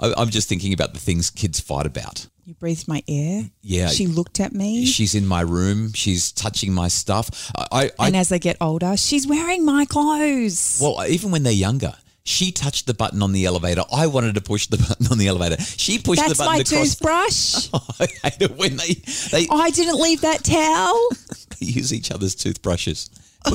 I'm 0.00 0.30
just 0.30 0.48
thinking 0.48 0.72
about 0.72 0.92
the 0.94 1.00
things 1.00 1.30
kids 1.30 1.60
fight 1.60 1.86
about. 1.86 2.26
You 2.46 2.54
breathed 2.54 2.86
my 2.88 3.02
air. 3.08 3.44
Yeah. 3.62 3.88
She 3.88 4.06
looked 4.06 4.38
at 4.38 4.52
me. 4.52 4.84
She's 4.84 5.14
in 5.14 5.26
my 5.26 5.40
room. 5.40 5.92
She's 5.94 6.30
touching 6.30 6.74
my 6.74 6.88
stuff. 6.88 7.50
I, 7.56 7.90
I, 7.98 8.06
and 8.06 8.16
as 8.16 8.28
they 8.28 8.38
get 8.38 8.58
older, 8.60 8.96
she's 8.98 9.26
wearing 9.26 9.64
my 9.64 9.86
clothes. 9.86 10.78
Well, 10.82 11.02
even 11.06 11.30
when 11.30 11.42
they're 11.42 11.52
younger, 11.52 11.94
she 12.22 12.52
touched 12.52 12.86
the 12.86 12.92
button 12.92 13.22
on 13.22 13.32
the 13.32 13.46
elevator. 13.46 13.82
I 13.90 14.08
wanted 14.08 14.34
to 14.34 14.42
push 14.42 14.66
the 14.66 14.76
button 14.88 15.06
on 15.10 15.16
the 15.16 15.28
elevator. 15.28 15.56
She 15.62 15.98
pushed 15.98 16.20
That's 16.20 16.36
the 16.36 16.44
button 16.44 16.58
That's 16.58 16.72
my 16.72 16.78
across. 17.08 17.68
toothbrush. 17.70 18.00
I 18.00 18.28
hate 18.28 18.42
it 18.42 18.56
when 18.58 18.76
they 18.76 18.94
they 19.30 19.46
I 19.50 19.70
didn't 19.70 19.98
leave 20.00 20.20
that 20.22 20.44
towel. 20.44 21.08
They 21.60 21.66
use 21.66 21.92
each 21.94 22.10
other's 22.10 22.34
toothbrushes. 22.34 23.08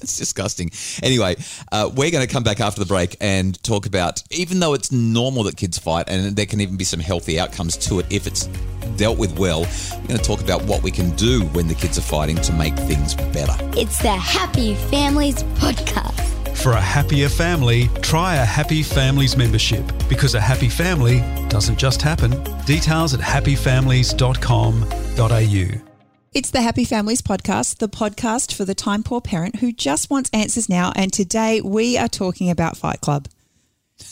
it's 0.00 0.16
disgusting. 0.16 0.70
Anyway, 1.02 1.36
uh, 1.72 1.90
we're 1.94 2.10
going 2.10 2.26
to 2.26 2.32
come 2.32 2.42
back 2.42 2.60
after 2.60 2.80
the 2.80 2.86
break 2.86 3.16
and 3.20 3.62
talk 3.62 3.84
about 3.86 4.22
even 4.30 4.60
though 4.60 4.74
it's 4.74 4.92
normal 4.92 5.42
that 5.44 5.56
kids 5.56 5.78
fight 5.78 6.08
and 6.08 6.36
there 6.36 6.46
can 6.46 6.60
even 6.60 6.76
be 6.76 6.84
some 6.84 7.00
healthy 7.00 7.38
outcomes 7.38 7.76
to 7.76 8.00
it 8.00 8.06
if 8.10 8.26
it's 8.26 8.48
dealt 8.96 9.18
with 9.18 9.38
well, 9.38 9.60
we're 9.60 10.06
going 10.08 10.18
to 10.18 10.24
talk 10.24 10.40
about 10.40 10.64
what 10.64 10.82
we 10.82 10.90
can 10.90 11.14
do 11.16 11.42
when 11.52 11.68
the 11.68 11.74
kids 11.74 11.98
are 11.98 12.02
fighting 12.02 12.36
to 12.36 12.52
make 12.52 12.74
things 12.74 13.14
better. 13.14 13.54
It's 13.78 13.98
the 14.02 14.10
Happy 14.10 14.74
Families 14.74 15.42
Podcast. 15.54 16.56
For 16.56 16.72
a 16.72 16.80
happier 16.80 17.28
family, 17.28 17.88
try 18.02 18.34
a 18.36 18.44
Happy 18.44 18.82
Families 18.82 19.36
membership 19.36 19.84
because 20.08 20.34
a 20.34 20.40
happy 20.40 20.68
family 20.68 21.20
doesn't 21.48 21.78
just 21.78 22.02
happen. 22.02 22.32
Details 22.64 23.14
at 23.14 23.20
happyfamilies.com.au. 23.20 25.87
It's 26.34 26.50
the 26.50 26.60
Happy 26.60 26.84
Families 26.84 27.22
podcast, 27.22 27.78
the 27.78 27.88
podcast 27.88 28.52
for 28.52 28.66
the 28.66 28.74
time 28.74 29.02
poor 29.02 29.22
parent 29.22 29.56
who 29.56 29.72
just 29.72 30.10
wants 30.10 30.28
answers 30.34 30.68
now. 30.68 30.92
And 30.94 31.10
today 31.10 31.62
we 31.62 31.96
are 31.96 32.06
talking 32.06 32.50
about 32.50 32.76
Fight 32.76 33.00
Club. 33.00 33.28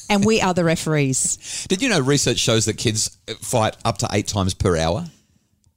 And 0.09 0.25
we 0.25 0.41
are 0.41 0.55
the 0.55 0.65
referees. 0.65 1.67
Did 1.69 1.83
you 1.83 1.91
know 1.91 2.01
research 2.01 2.39
shows 2.39 2.65
that 2.65 2.79
kids 2.79 3.19
fight 3.41 3.77
up 3.85 3.99
to 3.99 4.09
eight 4.13 4.29
times 4.29 4.55
per 4.55 4.79
hour? 4.79 5.05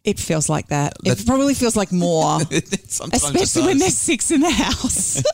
It 0.05 0.17
feels 0.17 0.47
like 0.47 0.69
that. 0.69 0.93
It 1.03 1.25
probably 1.25 1.53
feels 1.53 1.75
like 1.75 1.91
more, 1.91 2.39
Sometimes 2.87 3.21
especially 3.21 3.67
when 3.67 3.77
there's 3.77 3.97
six 3.97 4.31
in 4.31 4.39
the 4.39 4.49
house. 4.49 5.21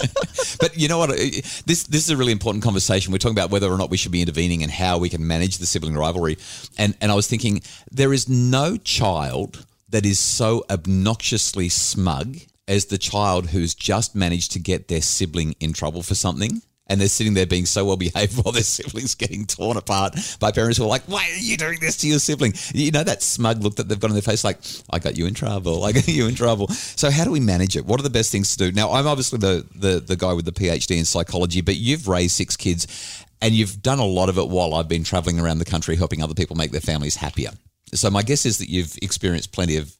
But 0.59 0.77
you 0.77 0.87
know 0.87 0.97
what? 0.97 1.09
This 1.09 1.83
this 1.83 2.03
is 2.03 2.09
a 2.09 2.17
really 2.17 2.31
important 2.31 2.63
conversation. 2.63 3.11
We're 3.11 3.19
talking 3.19 3.37
about 3.37 3.51
whether 3.51 3.71
or 3.71 3.77
not 3.77 3.89
we 3.89 3.97
should 3.97 4.11
be 4.11 4.21
intervening 4.21 4.63
and 4.63 4.71
how 4.71 4.97
we 4.97 5.09
can 5.09 5.27
manage 5.27 5.57
the 5.57 5.65
sibling 5.65 5.95
rivalry. 5.95 6.37
And 6.77 6.95
and 6.99 7.11
I 7.11 7.15
was 7.15 7.27
thinking 7.27 7.61
there 7.91 8.13
is 8.13 8.27
no 8.27 8.77
child 8.77 9.65
that 9.95 10.05
is 10.05 10.19
so 10.19 10.65
obnoxiously 10.69 11.69
smug 11.69 12.35
as 12.67 12.87
the 12.87 12.97
child 12.97 13.51
who's 13.51 13.73
just 13.73 14.13
managed 14.13 14.51
to 14.51 14.59
get 14.59 14.89
their 14.89 15.01
sibling 15.01 15.55
in 15.61 15.71
trouble 15.71 16.03
for 16.03 16.15
something. 16.15 16.61
And 16.87 16.99
they're 16.99 17.07
sitting 17.07 17.33
there 17.33 17.45
being 17.45 17.65
so 17.65 17.85
well 17.85 17.95
behaved 17.95 18.35
while 18.43 18.51
their 18.51 18.61
sibling's 18.61 19.15
getting 19.15 19.45
torn 19.45 19.77
apart 19.77 20.17
by 20.41 20.51
parents 20.51 20.77
who 20.77 20.83
are 20.83 20.87
like, 20.87 21.03
why 21.03 21.23
are 21.31 21.39
you 21.39 21.55
doing 21.55 21.79
this 21.79 21.95
to 21.97 22.09
your 22.09 22.19
sibling? 22.19 22.53
You 22.73 22.91
know, 22.91 23.05
that 23.05 23.23
smug 23.23 23.63
look 23.63 23.77
that 23.77 23.87
they've 23.87 23.97
got 23.97 24.09
on 24.09 24.15
their 24.15 24.21
face, 24.21 24.43
like, 24.43 24.59
I 24.89 24.99
got 24.99 25.17
you 25.17 25.27
in 25.27 25.33
trouble. 25.33 25.85
I 25.85 25.93
got 25.93 26.07
you 26.09 26.27
in 26.27 26.35
trouble. 26.35 26.67
So, 26.67 27.09
how 27.09 27.23
do 27.23 27.31
we 27.31 27.39
manage 27.39 27.77
it? 27.77 27.85
What 27.85 27.97
are 28.01 28.03
the 28.03 28.09
best 28.09 28.33
things 28.33 28.53
to 28.57 28.65
do? 28.65 28.75
Now, 28.75 28.91
I'm 28.91 29.07
obviously 29.07 29.39
the, 29.39 29.65
the, 29.75 30.01
the 30.01 30.17
guy 30.17 30.33
with 30.33 30.43
the 30.43 30.51
PhD 30.51 30.97
in 30.97 31.05
psychology, 31.05 31.61
but 31.61 31.77
you've 31.77 32.09
raised 32.09 32.35
six 32.35 32.57
kids 32.57 33.25
and 33.41 33.55
you've 33.55 33.81
done 33.81 33.99
a 33.99 34.05
lot 34.05 34.27
of 34.27 34.37
it 34.37 34.49
while 34.49 34.73
I've 34.73 34.89
been 34.89 35.05
traveling 35.05 35.39
around 35.39 35.59
the 35.59 35.65
country 35.65 35.95
helping 35.95 36.21
other 36.21 36.35
people 36.35 36.57
make 36.57 36.71
their 36.71 36.81
families 36.81 37.15
happier. 37.15 37.51
So, 37.95 38.09
my 38.09 38.23
guess 38.23 38.45
is 38.45 38.57
that 38.59 38.69
you've 38.69 38.97
experienced 39.01 39.51
plenty 39.51 39.77
of 39.77 39.95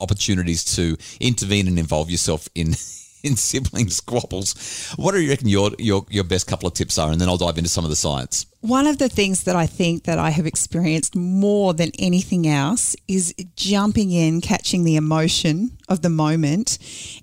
opportunities 0.00 0.64
to 0.76 0.96
intervene 1.20 1.68
and 1.68 1.78
involve 1.78 2.10
yourself 2.10 2.48
in 2.54 2.74
in 3.24 3.36
sibling 3.36 3.88
squabbles. 3.88 4.92
What 4.96 5.12
do 5.12 5.20
you 5.20 5.30
reckon 5.30 5.48
your 5.48 5.70
your 5.78 6.06
your 6.10 6.24
best 6.24 6.46
couple 6.46 6.68
of 6.68 6.74
tips 6.74 6.98
are, 6.98 7.10
and 7.10 7.20
then 7.20 7.28
I'll 7.28 7.38
dive 7.38 7.58
into 7.58 7.70
some 7.70 7.84
of 7.84 7.90
the 7.90 7.96
science. 7.96 8.46
One 8.60 8.86
of 8.86 8.98
the 8.98 9.08
things 9.08 9.44
that 9.44 9.56
I 9.56 9.66
think 9.66 10.04
that 10.04 10.18
I 10.18 10.30
have 10.30 10.46
experienced 10.46 11.16
more 11.16 11.74
than 11.74 11.90
anything 11.98 12.46
else 12.46 12.94
is 13.08 13.34
jumping 13.56 14.12
in, 14.12 14.40
catching 14.40 14.84
the 14.84 14.96
emotion 14.96 15.76
of 15.88 16.02
the 16.02 16.10
moment, 16.10 16.78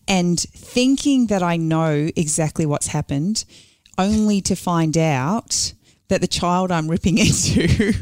and 0.08 0.40
thinking 0.40 1.28
that 1.28 1.44
I 1.44 1.58
know 1.58 2.10
exactly 2.16 2.66
what's 2.66 2.88
happened, 2.88 3.46
only 3.98 4.42
to 4.42 4.56
find 4.56 4.98
out 4.98 5.74
that 6.12 6.20
the 6.20 6.28
child 6.28 6.72
I'm 6.72 6.90
ripping 6.90 7.18
into 7.26 7.94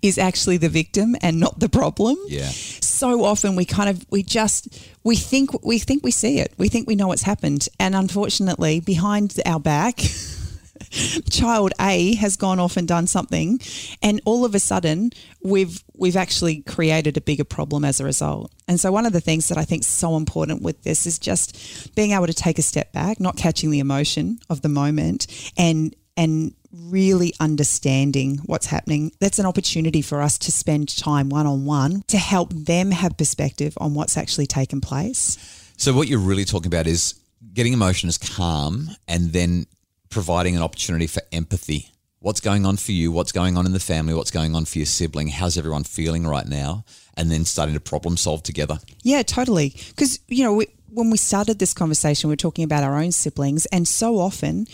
is 0.00 0.16
actually 0.16 0.56
the 0.56 0.68
victim 0.68 1.16
and 1.20 1.38
not 1.38 1.58
the 1.58 1.68
problem. 1.68 2.16
Yeah. 2.26 2.48
So 2.48 3.24
often 3.24 3.56
we 3.56 3.64
kind 3.64 3.90
of 3.90 4.06
we 4.10 4.22
just 4.22 4.68
we 5.04 5.16
think 5.16 5.64
we 5.64 5.78
think 5.78 6.04
we 6.04 6.12
see 6.12 6.38
it. 6.38 6.54
We 6.56 6.68
think 6.68 6.86
we 6.88 6.94
know 6.94 7.08
what's 7.08 7.22
happened. 7.22 7.68
And 7.78 7.94
unfortunately, 7.94 8.80
behind 8.80 9.34
our 9.44 9.58
back 9.58 9.98
child 11.30 11.72
A 11.80 12.14
has 12.14 12.36
gone 12.36 12.60
off 12.60 12.76
and 12.76 12.86
done 12.86 13.08
something, 13.08 13.58
and 14.02 14.20
all 14.24 14.44
of 14.44 14.54
a 14.54 14.60
sudden 14.60 15.10
we've 15.42 15.82
we've 15.96 16.16
actually 16.16 16.62
created 16.62 17.16
a 17.16 17.20
bigger 17.20 17.44
problem 17.44 17.84
as 17.84 17.98
a 17.98 18.04
result. 18.04 18.52
And 18.68 18.78
so 18.78 18.92
one 18.92 19.04
of 19.04 19.12
the 19.12 19.20
things 19.20 19.48
that 19.48 19.58
I 19.58 19.64
think 19.64 19.82
is 19.82 19.88
so 19.88 20.16
important 20.16 20.62
with 20.62 20.82
this 20.84 21.06
is 21.06 21.18
just 21.18 21.94
being 21.96 22.12
able 22.12 22.28
to 22.28 22.34
take 22.34 22.58
a 22.58 22.62
step 22.62 22.92
back, 22.92 23.18
not 23.18 23.36
catching 23.36 23.70
the 23.70 23.80
emotion 23.80 24.38
of 24.48 24.62
the 24.62 24.68
moment, 24.68 25.26
and 25.56 25.96
and 26.16 26.54
really 26.72 27.32
understanding 27.40 28.38
what's 28.46 28.66
happening. 28.66 29.12
That's 29.20 29.38
an 29.38 29.46
opportunity 29.46 30.02
for 30.02 30.20
us 30.20 30.38
to 30.38 30.52
spend 30.52 30.96
time 30.96 31.28
one 31.28 31.46
on 31.46 31.64
one 31.64 32.02
to 32.08 32.18
help 32.18 32.52
them 32.52 32.90
have 32.90 33.16
perspective 33.16 33.74
on 33.78 33.94
what's 33.94 34.16
actually 34.16 34.46
taken 34.46 34.80
place. 34.80 35.38
So 35.76 35.92
what 35.92 36.08
you're 36.08 36.18
really 36.18 36.44
talking 36.44 36.66
about 36.66 36.86
is 36.86 37.14
getting 37.54 37.72
emotions 37.72 38.18
calm 38.18 38.90
and 39.06 39.32
then 39.32 39.66
providing 40.10 40.56
an 40.56 40.62
opportunity 40.62 41.06
for 41.06 41.22
empathy. 41.32 41.90
What's 42.20 42.40
going 42.40 42.66
on 42.66 42.76
for 42.76 42.90
you? 42.90 43.12
What's 43.12 43.30
going 43.30 43.56
on 43.56 43.64
in 43.64 43.72
the 43.72 43.80
family? 43.80 44.12
What's 44.12 44.32
going 44.32 44.56
on 44.56 44.64
for 44.64 44.78
your 44.78 44.86
sibling? 44.86 45.28
How's 45.28 45.56
everyone 45.56 45.84
feeling 45.84 46.26
right 46.26 46.46
now? 46.46 46.84
And 47.14 47.30
then 47.30 47.44
starting 47.44 47.74
to 47.74 47.80
problem 47.80 48.16
solve 48.16 48.42
together. 48.42 48.78
Yeah, 49.02 49.22
totally. 49.22 49.74
Because, 49.90 50.18
you 50.26 50.42
know, 50.42 50.52
we, 50.52 50.66
when 50.90 51.10
we 51.10 51.16
started 51.16 51.60
this 51.60 51.72
conversation, 51.72 52.28
we 52.28 52.34
are 52.34 52.36
talking 52.36 52.64
about 52.64 52.82
our 52.82 52.96
own 52.96 53.12
siblings, 53.12 53.66
and 53.66 53.86
so 53.86 54.18
often 54.18 54.66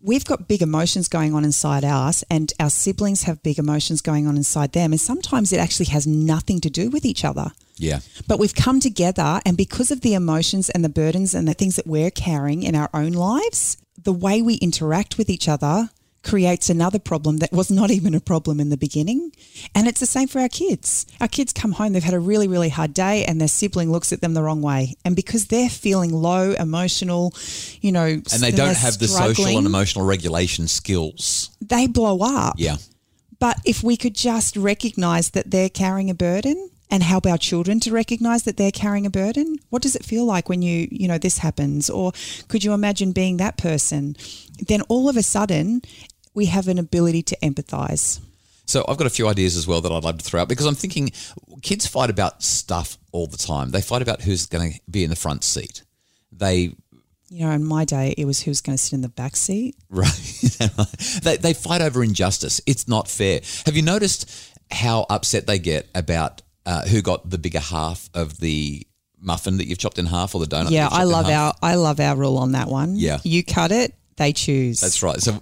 we've 0.00 0.24
got 0.24 0.46
big 0.46 0.62
emotions 0.62 1.08
going 1.08 1.34
on 1.34 1.44
inside 1.44 1.84
us, 1.84 2.22
and 2.30 2.52
our 2.60 2.70
siblings 2.70 3.24
have 3.24 3.42
big 3.42 3.58
emotions 3.58 4.00
going 4.00 4.28
on 4.28 4.36
inside 4.36 4.72
them. 4.72 4.92
And 4.92 5.00
sometimes 5.00 5.52
it 5.52 5.58
actually 5.58 5.86
has 5.86 6.06
nothing 6.06 6.60
to 6.60 6.70
do 6.70 6.90
with 6.90 7.04
each 7.04 7.24
other. 7.24 7.50
Yeah. 7.78 8.00
But 8.28 8.38
we've 8.38 8.54
come 8.54 8.78
together, 8.78 9.40
and 9.44 9.56
because 9.56 9.90
of 9.90 10.02
the 10.02 10.14
emotions 10.14 10.70
and 10.70 10.84
the 10.84 10.88
burdens 10.88 11.34
and 11.34 11.48
the 11.48 11.54
things 11.54 11.76
that 11.76 11.86
we're 11.86 12.10
carrying 12.12 12.62
in 12.62 12.76
our 12.76 12.90
own 12.94 13.12
lives, 13.12 13.76
the 14.00 14.12
way 14.12 14.40
we 14.40 14.54
interact 14.54 15.18
with 15.18 15.28
each 15.28 15.48
other 15.48 15.90
creates 16.26 16.68
another 16.68 16.98
problem 16.98 17.38
that 17.38 17.52
was 17.52 17.70
not 17.70 17.90
even 17.90 18.14
a 18.14 18.20
problem 18.20 18.60
in 18.60 18.68
the 18.68 18.76
beginning. 18.76 19.32
And 19.74 19.86
it's 19.86 20.00
the 20.00 20.06
same 20.06 20.28
for 20.28 20.40
our 20.40 20.48
kids. 20.48 21.06
Our 21.20 21.28
kids 21.28 21.52
come 21.52 21.72
home, 21.72 21.92
they've 21.92 22.02
had 22.02 22.14
a 22.14 22.20
really, 22.20 22.48
really 22.48 22.68
hard 22.68 22.92
day, 22.92 23.24
and 23.24 23.40
their 23.40 23.48
sibling 23.48 23.90
looks 23.90 24.12
at 24.12 24.20
them 24.20 24.34
the 24.34 24.42
wrong 24.42 24.60
way. 24.60 24.96
And 25.04 25.14
because 25.16 25.46
they're 25.46 25.70
feeling 25.70 26.12
low, 26.12 26.52
emotional, 26.52 27.32
you 27.80 27.92
know, 27.92 28.04
And 28.04 28.42
they 28.42 28.50
don't 28.50 28.76
have 28.76 28.98
the 28.98 29.08
social 29.08 29.46
and 29.46 29.66
emotional 29.66 30.04
regulation 30.04 30.68
skills. 30.68 31.50
they 31.60 31.86
blow 31.86 32.18
up. 32.20 32.56
Yeah. 32.58 32.76
But 33.38 33.58
if 33.64 33.82
we 33.82 33.96
could 33.96 34.14
just 34.14 34.56
recognize 34.56 35.30
that 35.30 35.50
they're 35.50 35.68
carrying 35.68 36.10
a 36.10 36.14
burden 36.14 36.70
and 36.90 37.02
help 37.02 37.26
our 37.26 37.36
children 37.36 37.80
to 37.80 37.92
recognize 37.92 38.44
that 38.44 38.56
they're 38.56 38.70
carrying 38.70 39.06
a 39.06 39.10
burden, 39.10 39.58
what 39.70 39.82
does 39.82 39.96
it 39.96 40.04
feel 40.04 40.24
like 40.24 40.48
when 40.48 40.62
you, 40.62 40.88
you 40.90 41.08
know, 41.08 41.18
this 41.18 41.38
happens? 41.38 41.90
Or 41.90 42.12
could 42.48 42.64
you 42.64 42.72
imagine 42.72 43.12
being 43.12 43.36
that 43.36 43.58
person? 43.58 44.16
Then 44.66 44.82
all 44.82 45.08
of 45.08 45.16
a 45.16 45.22
sudden, 45.22 45.82
we 46.36 46.46
have 46.46 46.68
an 46.68 46.78
ability 46.78 47.22
to 47.22 47.36
empathize. 47.42 48.20
So 48.66 48.84
I've 48.88 48.98
got 48.98 49.06
a 49.06 49.10
few 49.10 49.26
ideas 49.26 49.56
as 49.56 49.66
well 49.66 49.80
that 49.80 49.90
I'd 49.90 50.04
like 50.04 50.18
to 50.18 50.24
throw 50.24 50.42
out 50.42 50.48
because 50.48 50.66
I'm 50.66 50.74
thinking 50.74 51.10
kids 51.62 51.86
fight 51.86 52.10
about 52.10 52.42
stuff 52.42 52.98
all 53.10 53.26
the 53.26 53.36
time. 53.36 53.70
They 53.70 53.80
fight 53.80 54.02
about 54.02 54.20
who's 54.20 54.46
going 54.46 54.72
to 54.72 54.80
be 54.88 55.02
in 55.02 55.10
the 55.10 55.16
front 55.16 55.42
seat. 55.42 55.82
They 56.30 56.74
You 57.30 57.46
know, 57.46 57.52
in 57.52 57.64
my 57.64 57.84
day, 57.84 58.14
it 58.18 58.26
was 58.26 58.42
who's 58.42 58.60
going 58.60 58.76
to 58.76 58.82
sit 58.82 58.92
in 58.92 59.00
the 59.00 59.08
back 59.08 59.34
seat. 59.34 59.76
Right. 59.88 60.12
they, 61.22 61.36
they 61.38 61.54
fight 61.54 61.80
over 61.80 62.04
injustice. 62.04 62.60
It's 62.66 62.86
not 62.86 63.08
fair. 63.08 63.40
Have 63.64 63.74
you 63.74 63.82
noticed 63.82 64.30
how 64.70 65.06
upset 65.08 65.46
they 65.46 65.58
get 65.58 65.88
about 65.94 66.42
uh, 66.66 66.82
who 66.86 67.00
got 67.02 67.30
the 67.30 67.38
bigger 67.38 67.60
half 67.60 68.10
of 68.12 68.38
the 68.40 68.86
muffin 69.18 69.56
that 69.56 69.66
you've 69.66 69.78
chopped 69.78 69.98
in 69.98 70.06
half 70.06 70.34
or 70.34 70.40
the 70.40 70.46
donut? 70.46 70.70
yeah, 70.70 70.88
that 70.88 70.92
you've 70.92 71.00
I 71.00 71.04
love 71.04 71.28
our 71.28 71.54
I 71.62 71.76
love 71.76 72.00
our 72.00 72.16
rule 72.16 72.36
on 72.36 72.52
that 72.52 72.68
one. 72.68 72.96
Yeah. 72.96 73.20
you 73.22 73.44
cut 73.44 73.70
it, 73.70 73.94
they 74.16 74.32
choose. 74.32 74.80
That's 74.80 75.02
right. 75.02 75.16
So, 75.26 75.38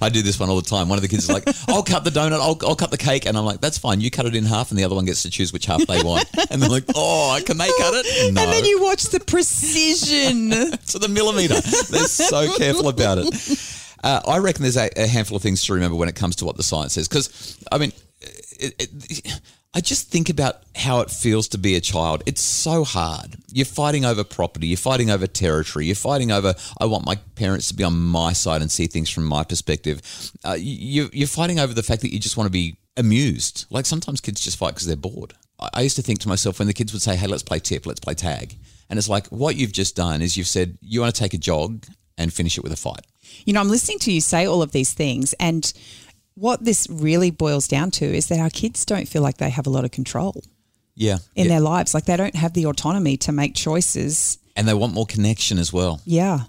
I 0.00 0.08
do 0.08 0.22
this 0.22 0.38
one 0.40 0.48
all 0.48 0.56
the 0.56 0.68
time. 0.68 0.88
One 0.88 0.98
of 0.98 1.02
the 1.02 1.08
kids 1.08 1.24
is 1.24 1.30
like, 1.30 1.44
"I'll 1.68 1.82
cut 1.82 2.04
the 2.04 2.10
donut. 2.10 2.40
I'll, 2.40 2.58
I'll 2.66 2.76
cut 2.76 2.90
the 2.90 2.98
cake," 2.98 3.26
and 3.26 3.36
I'm 3.36 3.44
like, 3.44 3.60
"That's 3.60 3.78
fine. 3.78 4.00
You 4.00 4.10
cut 4.10 4.26
it 4.26 4.34
in 4.34 4.44
half, 4.44 4.70
and 4.70 4.78
the 4.78 4.84
other 4.84 4.94
one 4.94 5.04
gets 5.04 5.22
to 5.22 5.30
choose 5.30 5.52
which 5.52 5.66
half 5.66 5.86
they 5.86 6.02
want." 6.04 6.24
And 6.50 6.62
they're 6.62 6.70
like, 6.70 6.84
"Oh, 6.94 7.38
can 7.44 7.58
they 7.58 7.68
cut 7.68 7.94
it?" 7.94 8.34
No. 8.34 8.42
And 8.42 8.52
then 8.52 8.64
you 8.64 8.82
watch 8.82 9.04
the 9.04 9.20
precision. 9.20 10.50
to 10.86 10.98
the 10.98 11.08
millimeter. 11.08 11.60
They're 11.60 12.04
so 12.04 12.56
careful 12.56 12.88
about 12.88 13.18
it. 13.18 13.60
Uh, 14.02 14.20
I 14.26 14.38
reckon 14.38 14.62
there's 14.62 14.76
a, 14.76 14.88
a 14.96 15.06
handful 15.06 15.36
of 15.36 15.42
things 15.42 15.64
to 15.64 15.74
remember 15.74 15.96
when 15.96 16.08
it 16.08 16.14
comes 16.14 16.36
to 16.36 16.44
what 16.44 16.56
the 16.56 16.62
science 16.62 16.94
says. 16.94 17.06
Because, 17.06 17.58
I 17.70 17.78
mean, 17.78 17.92
it, 18.58 18.74
it, 18.78 19.40
I 19.72 19.80
just 19.80 20.10
think 20.10 20.28
about 20.28 20.62
how 20.74 21.00
it 21.00 21.10
feels 21.10 21.46
to 21.48 21.58
be 21.58 21.76
a 21.76 21.80
child. 21.80 22.24
It's 22.26 22.40
so 22.40 22.82
hard. 22.82 23.36
You're 23.52 23.66
fighting 23.66 24.04
over 24.04 24.24
property, 24.24 24.66
you're 24.66 24.76
fighting 24.76 25.10
over 25.10 25.28
territory, 25.28 25.86
you're 25.86 25.94
fighting 25.94 26.32
over, 26.32 26.54
I 26.80 26.86
want 26.86 27.06
my 27.06 27.16
parents 27.36 27.68
to 27.68 27.74
be 27.74 27.84
on 27.84 27.96
my 27.96 28.32
side 28.32 28.62
and 28.62 28.70
see 28.70 28.88
things 28.88 29.10
from 29.10 29.26
my 29.26 29.44
perspective. 29.44 30.02
Uh, 30.44 30.56
you, 30.58 31.08
you're 31.12 31.28
fighting 31.28 31.60
over 31.60 31.72
the 31.72 31.84
fact 31.84 32.02
that 32.02 32.12
you 32.12 32.18
just 32.18 32.36
want 32.36 32.46
to 32.48 32.52
be 32.52 32.78
amused. 32.96 33.66
Like 33.70 33.86
sometimes 33.86 34.20
kids 34.20 34.40
just 34.40 34.58
fight 34.58 34.74
because 34.74 34.86
they're 34.86 34.96
bored. 34.96 35.34
I 35.60 35.70
I 35.74 35.80
used 35.82 35.96
to 35.96 36.02
think 36.02 36.18
to 36.20 36.28
myself 36.28 36.58
when 36.58 36.66
the 36.66 36.74
kids 36.74 36.92
would 36.92 37.02
say, 37.02 37.14
hey, 37.16 37.26
let's 37.28 37.42
play 37.42 37.60
tip, 37.60 37.86
let's 37.86 38.00
play 38.00 38.14
tag. 38.14 38.56
And 38.88 38.98
it's 38.98 39.08
like, 39.08 39.28
what 39.28 39.54
you've 39.54 39.72
just 39.72 39.94
done 39.94 40.20
is 40.20 40.36
you've 40.36 40.48
said, 40.48 40.78
you 40.80 41.00
want 41.00 41.14
to 41.14 41.20
take 41.20 41.34
a 41.34 41.38
jog 41.38 41.86
and 42.18 42.32
finish 42.32 42.58
it 42.58 42.64
with 42.64 42.72
a 42.72 42.76
fight. 42.76 43.06
You 43.44 43.52
know, 43.52 43.60
I'm 43.60 43.68
listening 43.68 44.00
to 44.00 44.12
you 44.12 44.20
say 44.20 44.46
all 44.46 44.62
of 44.62 44.72
these 44.72 44.92
things, 44.92 45.32
and 45.34 45.72
what 46.34 46.64
this 46.64 46.86
really 46.90 47.30
boils 47.30 47.68
down 47.68 47.90
to 47.92 48.04
is 48.04 48.26
that 48.28 48.40
our 48.40 48.50
kids 48.50 48.84
don't 48.84 49.08
feel 49.08 49.22
like 49.22 49.36
they 49.38 49.50
have 49.50 49.66
a 49.66 49.70
lot 49.70 49.84
of 49.84 49.90
control 49.90 50.42
Yeah. 50.94 51.18
in 51.34 51.44
Yeah. 51.46 51.48
their 51.50 51.60
lives. 51.60 51.92
Like 51.94 52.04
they 52.06 52.16
don't 52.16 52.34
have 52.36 52.54
the 52.54 52.66
autonomy 52.66 53.16
to 53.18 53.32
make 53.32 53.54
choices. 53.54 54.38
And 54.56 54.66
they 54.66 54.74
want 54.74 54.94
more 54.94 55.06
connection 55.06 55.58
as 55.58 55.72
well. 55.72 56.00
Yeah. 56.04 56.44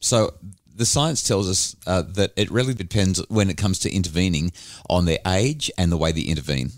So 0.00 0.34
the 0.74 0.86
science 0.86 1.22
tells 1.22 1.48
us 1.48 1.76
uh, 1.86 2.02
that 2.02 2.32
it 2.36 2.50
really 2.50 2.74
depends 2.74 3.20
when 3.28 3.50
it 3.50 3.56
comes 3.56 3.78
to 3.80 3.90
intervening 3.92 4.52
on 4.88 5.04
their 5.04 5.18
age 5.26 5.70
and 5.78 5.90
the 5.90 5.96
way 5.96 6.12
they 6.12 6.22
intervene. 6.22 6.70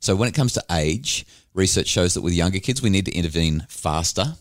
So 0.00 0.14
when 0.14 0.28
it 0.28 0.34
comes 0.34 0.52
to 0.54 0.64
age, 0.70 1.26
research 1.54 1.88
shows 1.88 2.14
that 2.14 2.20
with 2.22 2.34
younger 2.34 2.58
kids, 2.60 2.82
we 2.82 2.90
need 2.90 3.06
to 3.06 3.12
intervene 3.14 3.66
faster, 3.68 4.36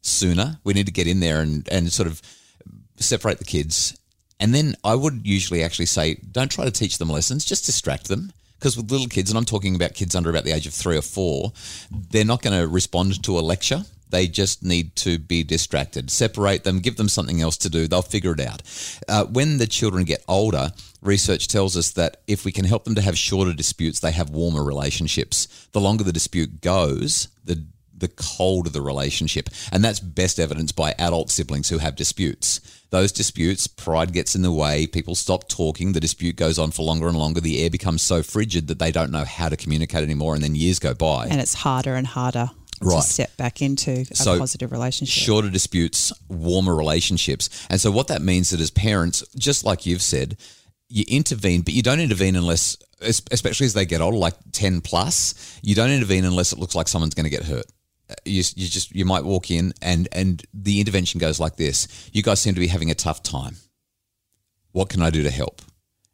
sooner. 0.00 0.58
We 0.64 0.72
need 0.74 0.86
to 0.86 0.92
get 0.92 1.06
in 1.08 1.20
there 1.20 1.40
and, 1.40 1.68
and 1.68 1.92
sort 1.92 2.06
of 2.06 2.22
separate 2.96 3.38
the 3.38 3.44
kids. 3.44 3.96
And 4.42 4.52
then 4.52 4.74
I 4.82 4.96
would 4.96 5.24
usually 5.24 5.62
actually 5.62 5.86
say, 5.86 6.16
don't 6.32 6.50
try 6.50 6.64
to 6.64 6.72
teach 6.72 6.98
them 6.98 7.08
lessons, 7.08 7.44
just 7.44 7.64
distract 7.64 8.08
them. 8.08 8.32
Because 8.58 8.76
with 8.76 8.90
little 8.90 9.06
kids, 9.06 9.30
and 9.30 9.38
I'm 9.38 9.44
talking 9.44 9.76
about 9.76 9.94
kids 9.94 10.16
under 10.16 10.30
about 10.30 10.42
the 10.42 10.50
age 10.50 10.66
of 10.66 10.74
three 10.74 10.96
or 10.96 11.02
four, 11.02 11.52
they're 11.90 12.24
not 12.24 12.42
going 12.42 12.60
to 12.60 12.66
respond 12.66 13.22
to 13.22 13.38
a 13.38 13.40
lecture. 13.40 13.84
They 14.10 14.26
just 14.26 14.64
need 14.64 14.96
to 14.96 15.18
be 15.18 15.44
distracted. 15.44 16.10
Separate 16.10 16.64
them, 16.64 16.80
give 16.80 16.96
them 16.96 17.08
something 17.08 17.40
else 17.40 17.56
to 17.58 17.70
do. 17.70 17.86
They'll 17.86 18.02
figure 18.02 18.32
it 18.32 18.40
out. 18.40 18.62
Uh, 19.08 19.24
when 19.26 19.58
the 19.58 19.66
children 19.68 20.04
get 20.04 20.24
older, 20.26 20.72
research 21.00 21.46
tells 21.46 21.76
us 21.76 21.92
that 21.92 22.20
if 22.26 22.44
we 22.44 22.50
can 22.50 22.64
help 22.64 22.82
them 22.84 22.96
to 22.96 23.00
have 23.00 23.16
shorter 23.16 23.52
disputes, 23.52 24.00
they 24.00 24.12
have 24.12 24.30
warmer 24.30 24.64
relationships. 24.64 25.68
The 25.70 25.80
longer 25.80 26.02
the 26.02 26.12
dispute 26.12 26.60
goes, 26.60 27.28
the 27.44 27.64
the 28.02 28.08
cold 28.08 28.66
of 28.66 28.74
the 28.74 28.82
relationship. 28.82 29.48
And 29.72 29.82
that's 29.82 29.98
best 30.00 30.38
evidenced 30.38 30.76
by 30.76 30.94
adult 30.98 31.30
siblings 31.30 31.70
who 31.70 31.78
have 31.78 31.96
disputes. 31.96 32.60
Those 32.90 33.10
disputes, 33.10 33.66
pride 33.66 34.12
gets 34.12 34.34
in 34.34 34.42
the 34.42 34.52
way, 34.52 34.86
people 34.86 35.14
stop 35.14 35.48
talking, 35.48 35.92
the 35.92 36.00
dispute 36.00 36.36
goes 36.36 36.58
on 36.58 36.72
for 36.72 36.82
longer 36.82 37.08
and 37.08 37.16
longer, 37.16 37.40
the 37.40 37.62
air 37.62 37.70
becomes 37.70 38.02
so 38.02 38.22
frigid 38.22 38.66
that 38.68 38.78
they 38.78 38.92
don't 38.92 39.10
know 39.10 39.24
how 39.24 39.48
to 39.48 39.56
communicate 39.56 40.02
anymore, 40.02 40.34
and 40.34 40.44
then 40.44 40.54
years 40.54 40.78
go 40.78 40.92
by. 40.92 41.26
And 41.30 41.40
it's 41.40 41.54
harder 41.54 41.94
and 41.94 42.06
harder 42.06 42.50
Right. 42.82 43.00
to 43.02 43.08
step 43.08 43.36
back 43.36 43.62
into 43.62 44.04
a 44.10 44.14
So, 44.16 44.38
positive 44.38 44.72
relationship. 44.72 45.22
shorter 45.24 45.48
disputes, 45.48 46.12
warmer 46.28 46.74
relationships. 46.74 47.48
And 47.70 47.80
so 47.80 47.90
what 47.92 48.08
that 48.08 48.20
means 48.22 48.50
that 48.50 48.60
as 48.60 48.70
parents, 48.72 49.22
just 49.38 49.64
like 49.64 49.86
you've 49.86 50.02
said, 50.02 50.36
you 50.88 51.04
intervene, 51.08 51.62
but 51.62 51.72
you 51.74 51.82
don't 51.82 52.00
intervene 52.00 52.36
unless 52.36 52.76
especially 53.00 53.66
as 53.66 53.74
they 53.74 53.84
get 53.86 54.00
older, 54.00 54.16
like 54.16 54.34
10 54.52 54.80
plus, 54.80 55.34
you 55.62 55.74
don't 55.74 55.90
intervene 55.90 56.24
unless 56.24 56.52
it 56.52 56.58
looks 56.58 56.74
like 56.74 56.86
someone's 56.88 57.14
going 57.14 57.24
to 57.24 57.30
get 57.30 57.44
hurt. 57.44 57.66
You, 58.24 58.42
you 58.56 58.68
just 58.68 58.94
you 58.94 59.04
might 59.04 59.24
walk 59.24 59.50
in 59.50 59.72
and 59.82 60.08
and 60.12 60.42
the 60.52 60.80
intervention 60.80 61.18
goes 61.18 61.40
like 61.40 61.56
this. 61.56 62.10
You 62.12 62.22
guys 62.22 62.40
seem 62.40 62.54
to 62.54 62.60
be 62.60 62.68
having 62.68 62.90
a 62.90 62.94
tough 62.94 63.22
time. 63.22 63.56
What 64.72 64.88
can 64.88 65.02
I 65.02 65.10
do 65.10 65.22
to 65.22 65.30
help? 65.30 65.62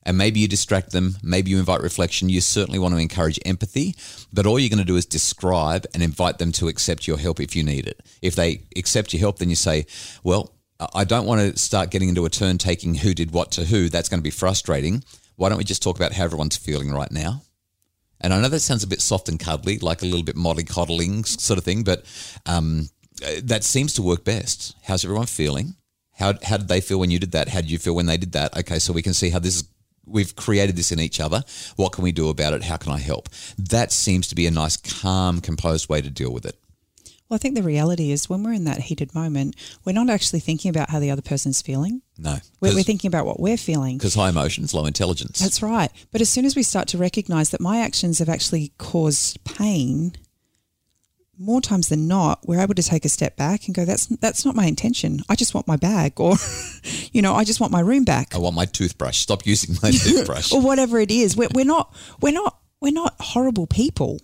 And 0.04 0.16
maybe 0.16 0.40
you 0.40 0.48
distract 0.48 0.92
them, 0.92 1.16
maybe 1.22 1.50
you 1.50 1.58
invite 1.58 1.82
reflection. 1.82 2.30
You 2.30 2.40
certainly 2.40 2.78
want 2.78 2.94
to 2.94 3.00
encourage 3.00 3.38
empathy, 3.44 3.94
but 4.32 4.46
all 4.46 4.58
you're 4.58 4.70
going 4.70 4.78
to 4.78 4.84
do 4.84 4.96
is 4.96 5.04
describe 5.04 5.84
and 5.92 6.02
invite 6.02 6.38
them 6.38 6.50
to 6.52 6.68
accept 6.68 7.06
your 7.06 7.18
help 7.18 7.40
if 7.40 7.54
you 7.54 7.62
need 7.62 7.86
it. 7.86 8.00
If 8.22 8.34
they 8.34 8.62
accept 8.74 9.12
your 9.12 9.20
help, 9.20 9.38
then 9.38 9.50
you 9.50 9.56
say, 9.56 9.84
Well, 10.24 10.54
I 10.94 11.04
don't 11.04 11.26
want 11.26 11.40
to 11.40 11.58
start 11.58 11.90
getting 11.90 12.08
into 12.08 12.24
a 12.24 12.30
turn 12.30 12.56
taking 12.56 12.94
who 12.94 13.12
did 13.12 13.32
what 13.32 13.50
to 13.52 13.64
who. 13.64 13.88
That's 13.88 14.08
going 14.08 14.20
to 14.20 14.24
be 14.24 14.30
frustrating. 14.30 15.04
Why 15.36 15.48
don't 15.48 15.58
we 15.58 15.64
just 15.64 15.82
talk 15.82 15.96
about 15.96 16.12
how 16.12 16.24
everyone's 16.24 16.56
feeling 16.56 16.90
right 16.90 17.10
now? 17.10 17.42
And 18.20 18.34
I 18.34 18.40
know 18.40 18.48
that 18.48 18.60
sounds 18.60 18.82
a 18.82 18.88
bit 18.88 19.00
soft 19.00 19.28
and 19.28 19.38
cuddly, 19.38 19.78
like 19.78 20.02
a 20.02 20.06
little 20.06 20.24
bit 20.24 20.36
mollycoddling 20.36 21.26
sort 21.26 21.58
of 21.58 21.64
thing, 21.64 21.84
but 21.84 22.04
um, 22.46 22.88
uh, 23.24 23.40
that 23.44 23.64
seems 23.64 23.94
to 23.94 24.02
work 24.02 24.24
best. 24.24 24.74
How's 24.84 25.04
everyone 25.04 25.26
feeling? 25.26 25.76
How, 26.18 26.34
how 26.42 26.56
did 26.56 26.68
they 26.68 26.80
feel 26.80 26.98
when 26.98 27.10
you 27.10 27.18
did 27.18 27.32
that? 27.32 27.48
How 27.48 27.60
did 27.60 27.70
you 27.70 27.78
feel 27.78 27.94
when 27.94 28.06
they 28.06 28.16
did 28.16 28.32
that? 28.32 28.56
Okay, 28.56 28.80
so 28.80 28.92
we 28.92 29.02
can 29.02 29.14
see 29.14 29.30
how 29.30 29.38
this 29.38 29.56
is. 29.56 29.68
We've 30.10 30.34
created 30.34 30.74
this 30.74 30.90
in 30.90 31.00
each 31.00 31.20
other. 31.20 31.44
What 31.76 31.92
can 31.92 32.02
we 32.02 32.12
do 32.12 32.30
about 32.30 32.54
it? 32.54 32.64
How 32.64 32.78
can 32.78 32.92
I 32.92 32.98
help? 32.98 33.28
That 33.58 33.92
seems 33.92 34.26
to 34.28 34.34
be 34.34 34.46
a 34.46 34.50
nice, 34.50 34.78
calm, 34.78 35.42
composed 35.42 35.90
way 35.90 36.00
to 36.00 36.08
deal 36.08 36.32
with 36.32 36.46
it. 36.46 36.56
Well, 37.28 37.34
I 37.34 37.38
think 37.38 37.54
the 37.56 37.62
reality 37.62 38.10
is 38.10 38.28
when 38.30 38.42
we're 38.42 38.54
in 38.54 38.64
that 38.64 38.80
heated 38.80 39.14
moment, 39.14 39.54
we're 39.84 39.92
not 39.92 40.08
actually 40.08 40.40
thinking 40.40 40.70
about 40.70 40.88
how 40.90 40.98
the 40.98 41.10
other 41.10 41.20
person's 41.22 41.60
feeling. 41.60 42.00
No, 42.16 42.38
We're, 42.60 42.74
we're 42.74 42.82
thinking 42.82 43.08
about 43.08 43.26
what 43.26 43.38
we're 43.38 43.58
feeling. 43.58 43.98
because 43.98 44.14
high 44.14 44.30
emotions, 44.30 44.72
low 44.72 44.86
intelligence. 44.86 45.38
That's 45.38 45.62
right. 45.62 45.90
But 46.10 46.22
as 46.22 46.30
soon 46.30 46.46
as 46.46 46.56
we 46.56 46.62
start 46.62 46.88
to 46.88 46.98
recognize 46.98 47.50
that 47.50 47.60
my 47.60 47.80
actions 47.80 48.18
have 48.20 48.30
actually 48.30 48.72
caused 48.78 49.44
pain, 49.44 50.12
more 51.38 51.60
times 51.60 51.88
than 51.88 52.08
not, 52.08 52.48
we're 52.48 52.60
able 52.60 52.74
to 52.74 52.82
take 52.82 53.04
a 53.04 53.08
step 53.10 53.36
back 53.36 53.66
and 53.66 53.74
go, 53.74 53.84
"That's 53.84 54.06
that's 54.06 54.44
not 54.44 54.56
my 54.56 54.64
intention. 54.64 55.20
I 55.28 55.36
just 55.36 55.54
want 55.54 55.68
my 55.68 55.76
bag, 55.76 56.18
or, 56.18 56.34
you 57.12 57.22
know, 57.22 57.34
I 57.34 57.44
just 57.44 57.60
want 57.60 57.72
my 57.72 57.78
room 57.80 58.04
back, 58.04 58.34
I 58.34 58.38
want 58.38 58.56
my 58.56 58.64
toothbrush. 58.64 59.18
Stop 59.18 59.46
using 59.46 59.76
my 59.82 59.90
toothbrush. 59.92 60.50
or 60.52 60.60
whatever 60.60 60.98
it 60.98 61.10
is." 61.12 61.36
We're, 61.36 61.48
we're 61.54 61.64
not 61.64 61.94
we're 62.20 62.32
not 62.32 62.58
we're 62.80 62.92
not 62.92 63.14
horrible 63.20 63.66
people. 63.68 64.18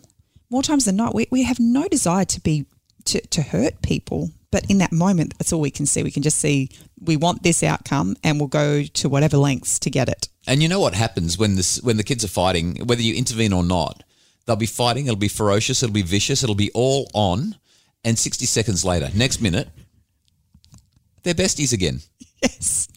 More 0.50 0.62
times 0.62 0.86
than 0.86 0.96
not, 0.96 1.14
we, 1.14 1.26
we 1.30 1.42
have 1.44 1.60
no 1.60 1.86
desire 1.86 2.24
to 2.24 2.40
be 2.40 2.66
to, 3.06 3.20
to 3.20 3.42
hurt 3.42 3.82
people. 3.82 4.30
But 4.50 4.70
in 4.70 4.78
that 4.78 4.92
moment, 4.92 5.34
that's 5.38 5.52
all 5.52 5.60
we 5.60 5.70
can 5.70 5.86
see. 5.86 6.02
We 6.02 6.12
can 6.12 6.22
just 6.22 6.38
see 6.38 6.70
we 7.00 7.16
want 7.16 7.42
this 7.42 7.62
outcome, 7.62 8.16
and 8.22 8.38
we'll 8.38 8.48
go 8.48 8.84
to 8.84 9.08
whatever 9.08 9.36
lengths 9.36 9.78
to 9.80 9.90
get 9.90 10.08
it. 10.08 10.28
And 10.46 10.62
you 10.62 10.68
know 10.68 10.80
what 10.80 10.94
happens 10.94 11.36
when 11.36 11.56
this 11.56 11.82
when 11.82 11.96
the 11.96 12.04
kids 12.04 12.24
are 12.24 12.28
fighting, 12.28 12.76
whether 12.86 13.02
you 13.02 13.14
intervene 13.14 13.52
or 13.52 13.64
not, 13.64 14.04
they'll 14.46 14.56
be 14.56 14.66
fighting. 14.66 15.06
It'll 15.06 15.16
be 15.16 15.28
ferocious. 15.28 15.82
It'll 15.82 15.92
be 15.92 16.02
vicious. 16.02 16.42
It'll 16.42 16.54
be 16.54 16.70
all 16.72 17.10
on. 17.14 17.56
And 18.04 18.18
sixty 18.18 18.46
seconds 18.46 18.84
later, 18.84 19.08
next 19.14 19.40
minute, 19.40 19.68
they're 21.22 21.34
besties 21.34 21.72
again. 21.72 22.00
Yes. 22.42 22.88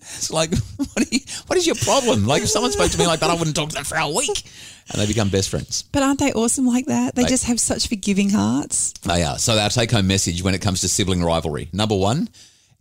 It's 0.00 0.30
like, 0.30 0.50
what, 0.76 0.98
are 0.98 1.10
you, 1.10 1.20
what 1.46 1.58
is 1.58 1.66
your 1.66 1.76
problem? 1.76 2.26
Like, 2.26 2.42
if 2.42 2.50
someone 2.50 2.72
spoke 2.72 2.90
to 2.90 2.98
me 2.98 3.06
like 3.06 3.20
that, 3.20 3.30
I 3.30 3.34
wouldn't 3.34 3.56
talk 3.56 3.70
to 3.70 3.74
them 3.74 3.84
for 3.84 3.96
a 3.96 4.08
week. 4.08 4.44
And 4.92 5.00
they 5.00 5.06
become 5.06 5.28
best 5.28 5.48
friends. 5.50 5.82
But 5.92 6.02
aren't 6.02 6.18
they 6.18 6.32
awesome 6.32 6.66
like 6.66 6.86
that? 6.86 7.14
They 7.14 7.22
They- 7.22 7.28
just 7.28 7.44
have 7.44 7.60
such 7.60 7.86
forgiving 7.88 8.30
hearts. 8.30 8.92
They 9.02 9.22
are. 9.22 9.38
So, 9.38 9.58
our 9.58 9.70
take 9.70 9.90
home 9.92 10.06
message 10.06 10.42
when 10.42 10.54
it 10.54 10.60
comes 10.60 10.80
to 10.80 10.88
sibling 10.88 11.22
rivalry 11.22 11.68
number 11.72 11.96
one, 11.96 12.28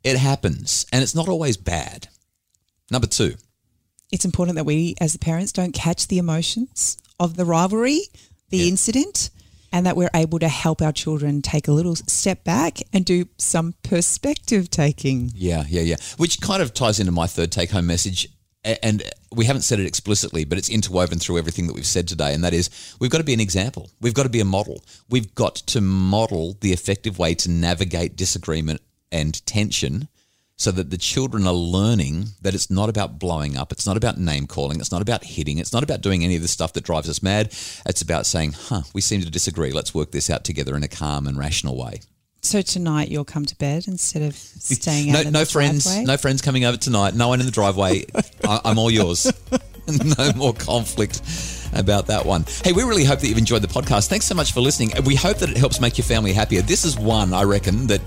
it 0.03 0.17
happens 0.17 0.85
and 0.91 1.03
it's 1.03 1.13
not 1.15 1.27
always 1.27 1.57
bad. 1.57 2.07
Number 2.91 3.07
two, 3.07 3.35
It's 4.11 4.25
important 4.25 4.55
that 4.55 4.63
we, 4.65 4.95
as 4.99 5.13
the 5.13 5.19
parents, 5.19 5.51
don't 5.51 5.71
catch 5.71 6.07
the 6.07 6.17
emotions 6.17 6.97
of 7.19 7.35
the 7.35 7.45
rivalry, 7.45 8.01
the 8.49 8.67
incident, 8.67 9.29
and 9.71 9.85
that 9.85 9.95
we're 9.95 10.09
able 10.15 10.39
to 10.39 10.47
help 10.47 10.81
our 10.81 10.91
children 10.91 11.43
take 11.43 11.67
a 11.67 11.71
little 11.71 11.95
step 11.95 12.43
back 12.43 12.79
and 12.91 13.05
do 13.05 13.27
some 13.37 13.75
perspective 13.83 14.71
taking. 14.71 15.31
Yeah, 15.35 15.63
yeah, 15.69 15.81
yeah. 15.81 15.97
Which 16.17 16.41
kind 16.41 16.63
of 16.63 16.73
ties 16.73 16.99
into 16.99 17.11
my 17.11 17.27
third 17.27 17.51
take 17.51 17.69
home 17.69 17.85
message. 17.85 18.27
And 18.63 19.03
we 19.31 19.45
haven't 19.45 19.61
said 19.61 19.79
it 19.79 19.85
explicitly, 19.85 20.43
but 20.45 20.57
it's 20.57 20.69
interwoven 20.69 21.19
through 21.19 21.37
everything 21.37 21.67
that 21.67 21.73
we've 21.73 21.85
said 21.85 22.07
today. 22.07 22.33
And 22.33 22.43
that 22.43 22.53
is 22.53 22.69
we've 22.99 23.11
got 23.11 23.19
to 23.19 23.23
be 23.23 23.33
an 23.33 23.39
example. 23.39 23.89
We've 24.01 24.13
got 24.13 24.23
to 24.23 24.29
be 24.29 24.39
a 24.39 24.45
model. 24.45 24.83
We've 25.09 25.33
got 25.35 25.55
to 25.55 25.81
model 25.81 26.57
the 26.61 26.71
effective 26.71 27.19
way 27.19 27.35
to 27.35 27.51
navigate 27.51 28.15
disagreement 28.15 28.81
and 29.11 29.45
tension 29.45 30.07
so 30.59 30.71
that 30.71 30.89
the 30.89 30.97
children 30.97 31.47
are 31.47 31.53
learning 31.53 32.25
that 32.41 32.53
it's 32.53 32.69
not 32.69 32.89
about 32.89 33.17
blowing 33.17 33.55
up. 33.55 33.71
It's 33.71 33.87
not 33.87 33.95
about 33.95 34.17
name 34.17 34.45
calling. 34.45 34.81
It's 34.81 34.91
not 34.91 35.01
about 35.01 35.23
hitting. 35.23 35.57
It's 35.57 35.71
not 35.71 35.83
about 35.83 36.01
doing 36.01 36.23
any 36.23 36.35
of 36.35 36.41
the 36.41 36.49
stuff 36.49 36.73
that 36.73 36.83
drives 36.83 37.07
us 37.07 37.23
mad. 37.23 37.47
It's 37.85 38.01
about 38.01 38.25
saying, 38.25 38.53
huh, 38.53 38.81
we 38.93 38.99
seem 38.99 39.21
to 39.21 39.29
disagree. 39.29 39.71
Let's 39.71 39.95
work 39.95 40.11
this 40.11 40.29
out 40.29 40.43
together 40.43 40.75
in 40.75 40.83
a 40.83 40.89
calm 40.89 41.27
and 41.27 41.37
rational 41.37 41.77
way. 41.77 42.01
So 42.41 42.61
tonight 42.61 43.09
you'll 43.09 43.25
come 43.25 43.45
to 43.45 43.55
bed 43.57 43.87
instead 43.87 44.21
of 44.21 44.35
staying 44.35 45.11
no, 45.11 45.19
out 45.19 45.25
in 45.25 45.33
no 45.33 45.39
the 45.41 45.45
friends, 45.45 45.83
driveway? 45.83 46.05
no 46.05 46.17
friends 46.17 46.41
coming 46.41 46.65
over 46.65 46.77
tonight. 46.77 47.13
No 47.13 47.27
one 47.27 47.39
in 47.39 47.45
the 47.45 47.51
driveway. 47.51 48.05
I, 48.43 48.61
I'm 48.65 48.79
all 48.79 48.89
yours. 48.91 49.31
no 49.87 50.31
more 50.33 50.53
conflict 50.53 51.21
about 51.73 52.07
that 52.07 52.25
one. 52.25 52.45
Hey, 52.63 52.71
we 52.71 52.83
really 52.83 53.03
hope 53.03 53.19
that 53.19 53.27
you've 53.27 53.37
enjoyed 53.37 53.61
the 53.61 53.67
podcast. 53.67 54.07
Thanks 54.07 54.25
so 54.25 54.35
much 54.35 54.53
for 54.53 54.61
listening. 54.61 54.91
We 55.05 55.15
hope 55.15 55.37
that 55.37 55.49
it 55.49 55.57
helps 55.57 55.79
make 55.79 55.97
your 55.97 56.05
family 56.05 56.33
happier. 56.33 56.61
This 56.61 56.85
is 56.85 56.97
one, 56.97 57.33
I 57.33 57.43
reckon, 57.43 57.87
that 57.87 58.01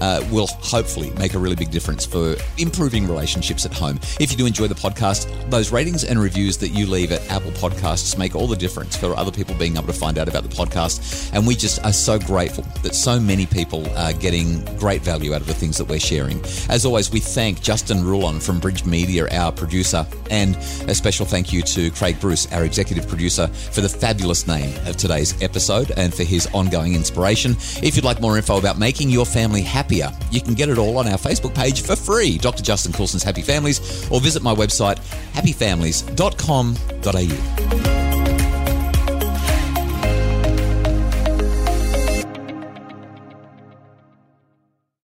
uh, 0.00 0.26
will 0.30 0.46
hopefully 0.46 1.10
make 1.18 1.34
a 1.34 1.38
really 1.38 1.56
big 1.56 1.70
difference 1.70 2.04
for 2.04 2.36
improving 2.58 3.06
relationships 3.06 3.64
at 3.64 3.72
home. 3.72 3.98
If 4.20 4.30
you 4.30 4.36
do 4.36 4.46
enjoy 4.46 4.68
the 4.68 4.74
podcast, 4.74 5.50
those 5.50 5.72
ratings 5.72 6.04
and 6.04 6.20
reviews 6.20 6.56
that 6.58 6.68
you 6.68 6.86
leave 6.86 7.12
at 7.12 7.28
Apple 7.30 7.52
Podcasts 7.52 8.18
make 8.18 8.34
all 8.34 8.46
the 8.46 8.56
difference 8.56 8.96
for 8.96 9.14
other 9.16 9.30
people 9.30 9.54
being 9.56 9.76
able 9.76 9.86
to 9.86 9.92
find 9.92 10.18
out 10.18 10.28
about 10.28 10.42
the 10.42 10.54
podcast. 10.54 11.30
And 11.32 11.46
we 11.46 11.54
just 11.54 11.84
are 11.84 11.92
so 11.92 12.18
grateful 12.18 12.64
that 12.82 12.94
so 12.94 13.18
many 13.18 13.46
people 13.46 13.88
are 13.96 14.12
getting 14.12 14.64
great 14.76 15.02
value 15.02 15.34
out 15.34 15.40
of 15.40 15.46
the 15.46 15.54
things 15.54 15.78
that 15.78 15.86
we're 15.86 15.98
sharing. 15.98 16.40
As 16.68 16.84
always, 16.84 17.10
we 17.10 17.20
thank 17.20 17.62
Justin 17.62 18.04
Ruland 18.04 18.42
from 18.42 18.60
Bridge 18.60 18.84
Media, 18.84 19.28
our 19.32 19.52
producer, 19.52 20.06
and 20.30 20.56
a 20.88 20.94
special 20.94 21.26
thank 21.26 21.52
you 21.52 21.62
to 21.62 21.90
Craig 21.92 22.20
Bruce, 22.20 22.50
our 22.52 22.64
executive 22.64 23.05
producer, 23.06 23.48
for 23.48 23.80
the 23.80 23.88
fabulous 23.88 24.46
name 24.46 24.74
of 24.86 24.96
today's 24.96 25.40
episode 25.42 25.90
and 25.96 26.14
for 26.14 26.24
his 26.24 26.46
ongoing 26.52 26.94
inspiration. 26.94 27.52
If 27.82 27.96
you'd 27.96 28.04
like 28.04 28.20
more 28.20 28.36
info 28.36 28.58
about 28.58 28.78
making 28.78 29.10
your 29.10 29.26
family 29.26 29.62
happier, 29.62 30.12
you 30.30 30.40
can 30.40 30.54
get 30.54 30.68
it 30.68 30.78
all 30.78 30.98
on 30.98 31.08
our 31.08 31.18
Facebook 31.18 31.54
page 31.54 31.82
for 31.82 31.96
free, 31.96 32.38
Dr. 32.38 32.62
Justin 32.62 32.92
Coulson's 32.92 33.22
Happy 33.22 33.42
Families, 33.42 34.10
or 34.10 34.20
visit 34.20 34.42
my 34.42 34.54
website, 34.54 34.98
happyfamilies.com.au. 35.32 37.95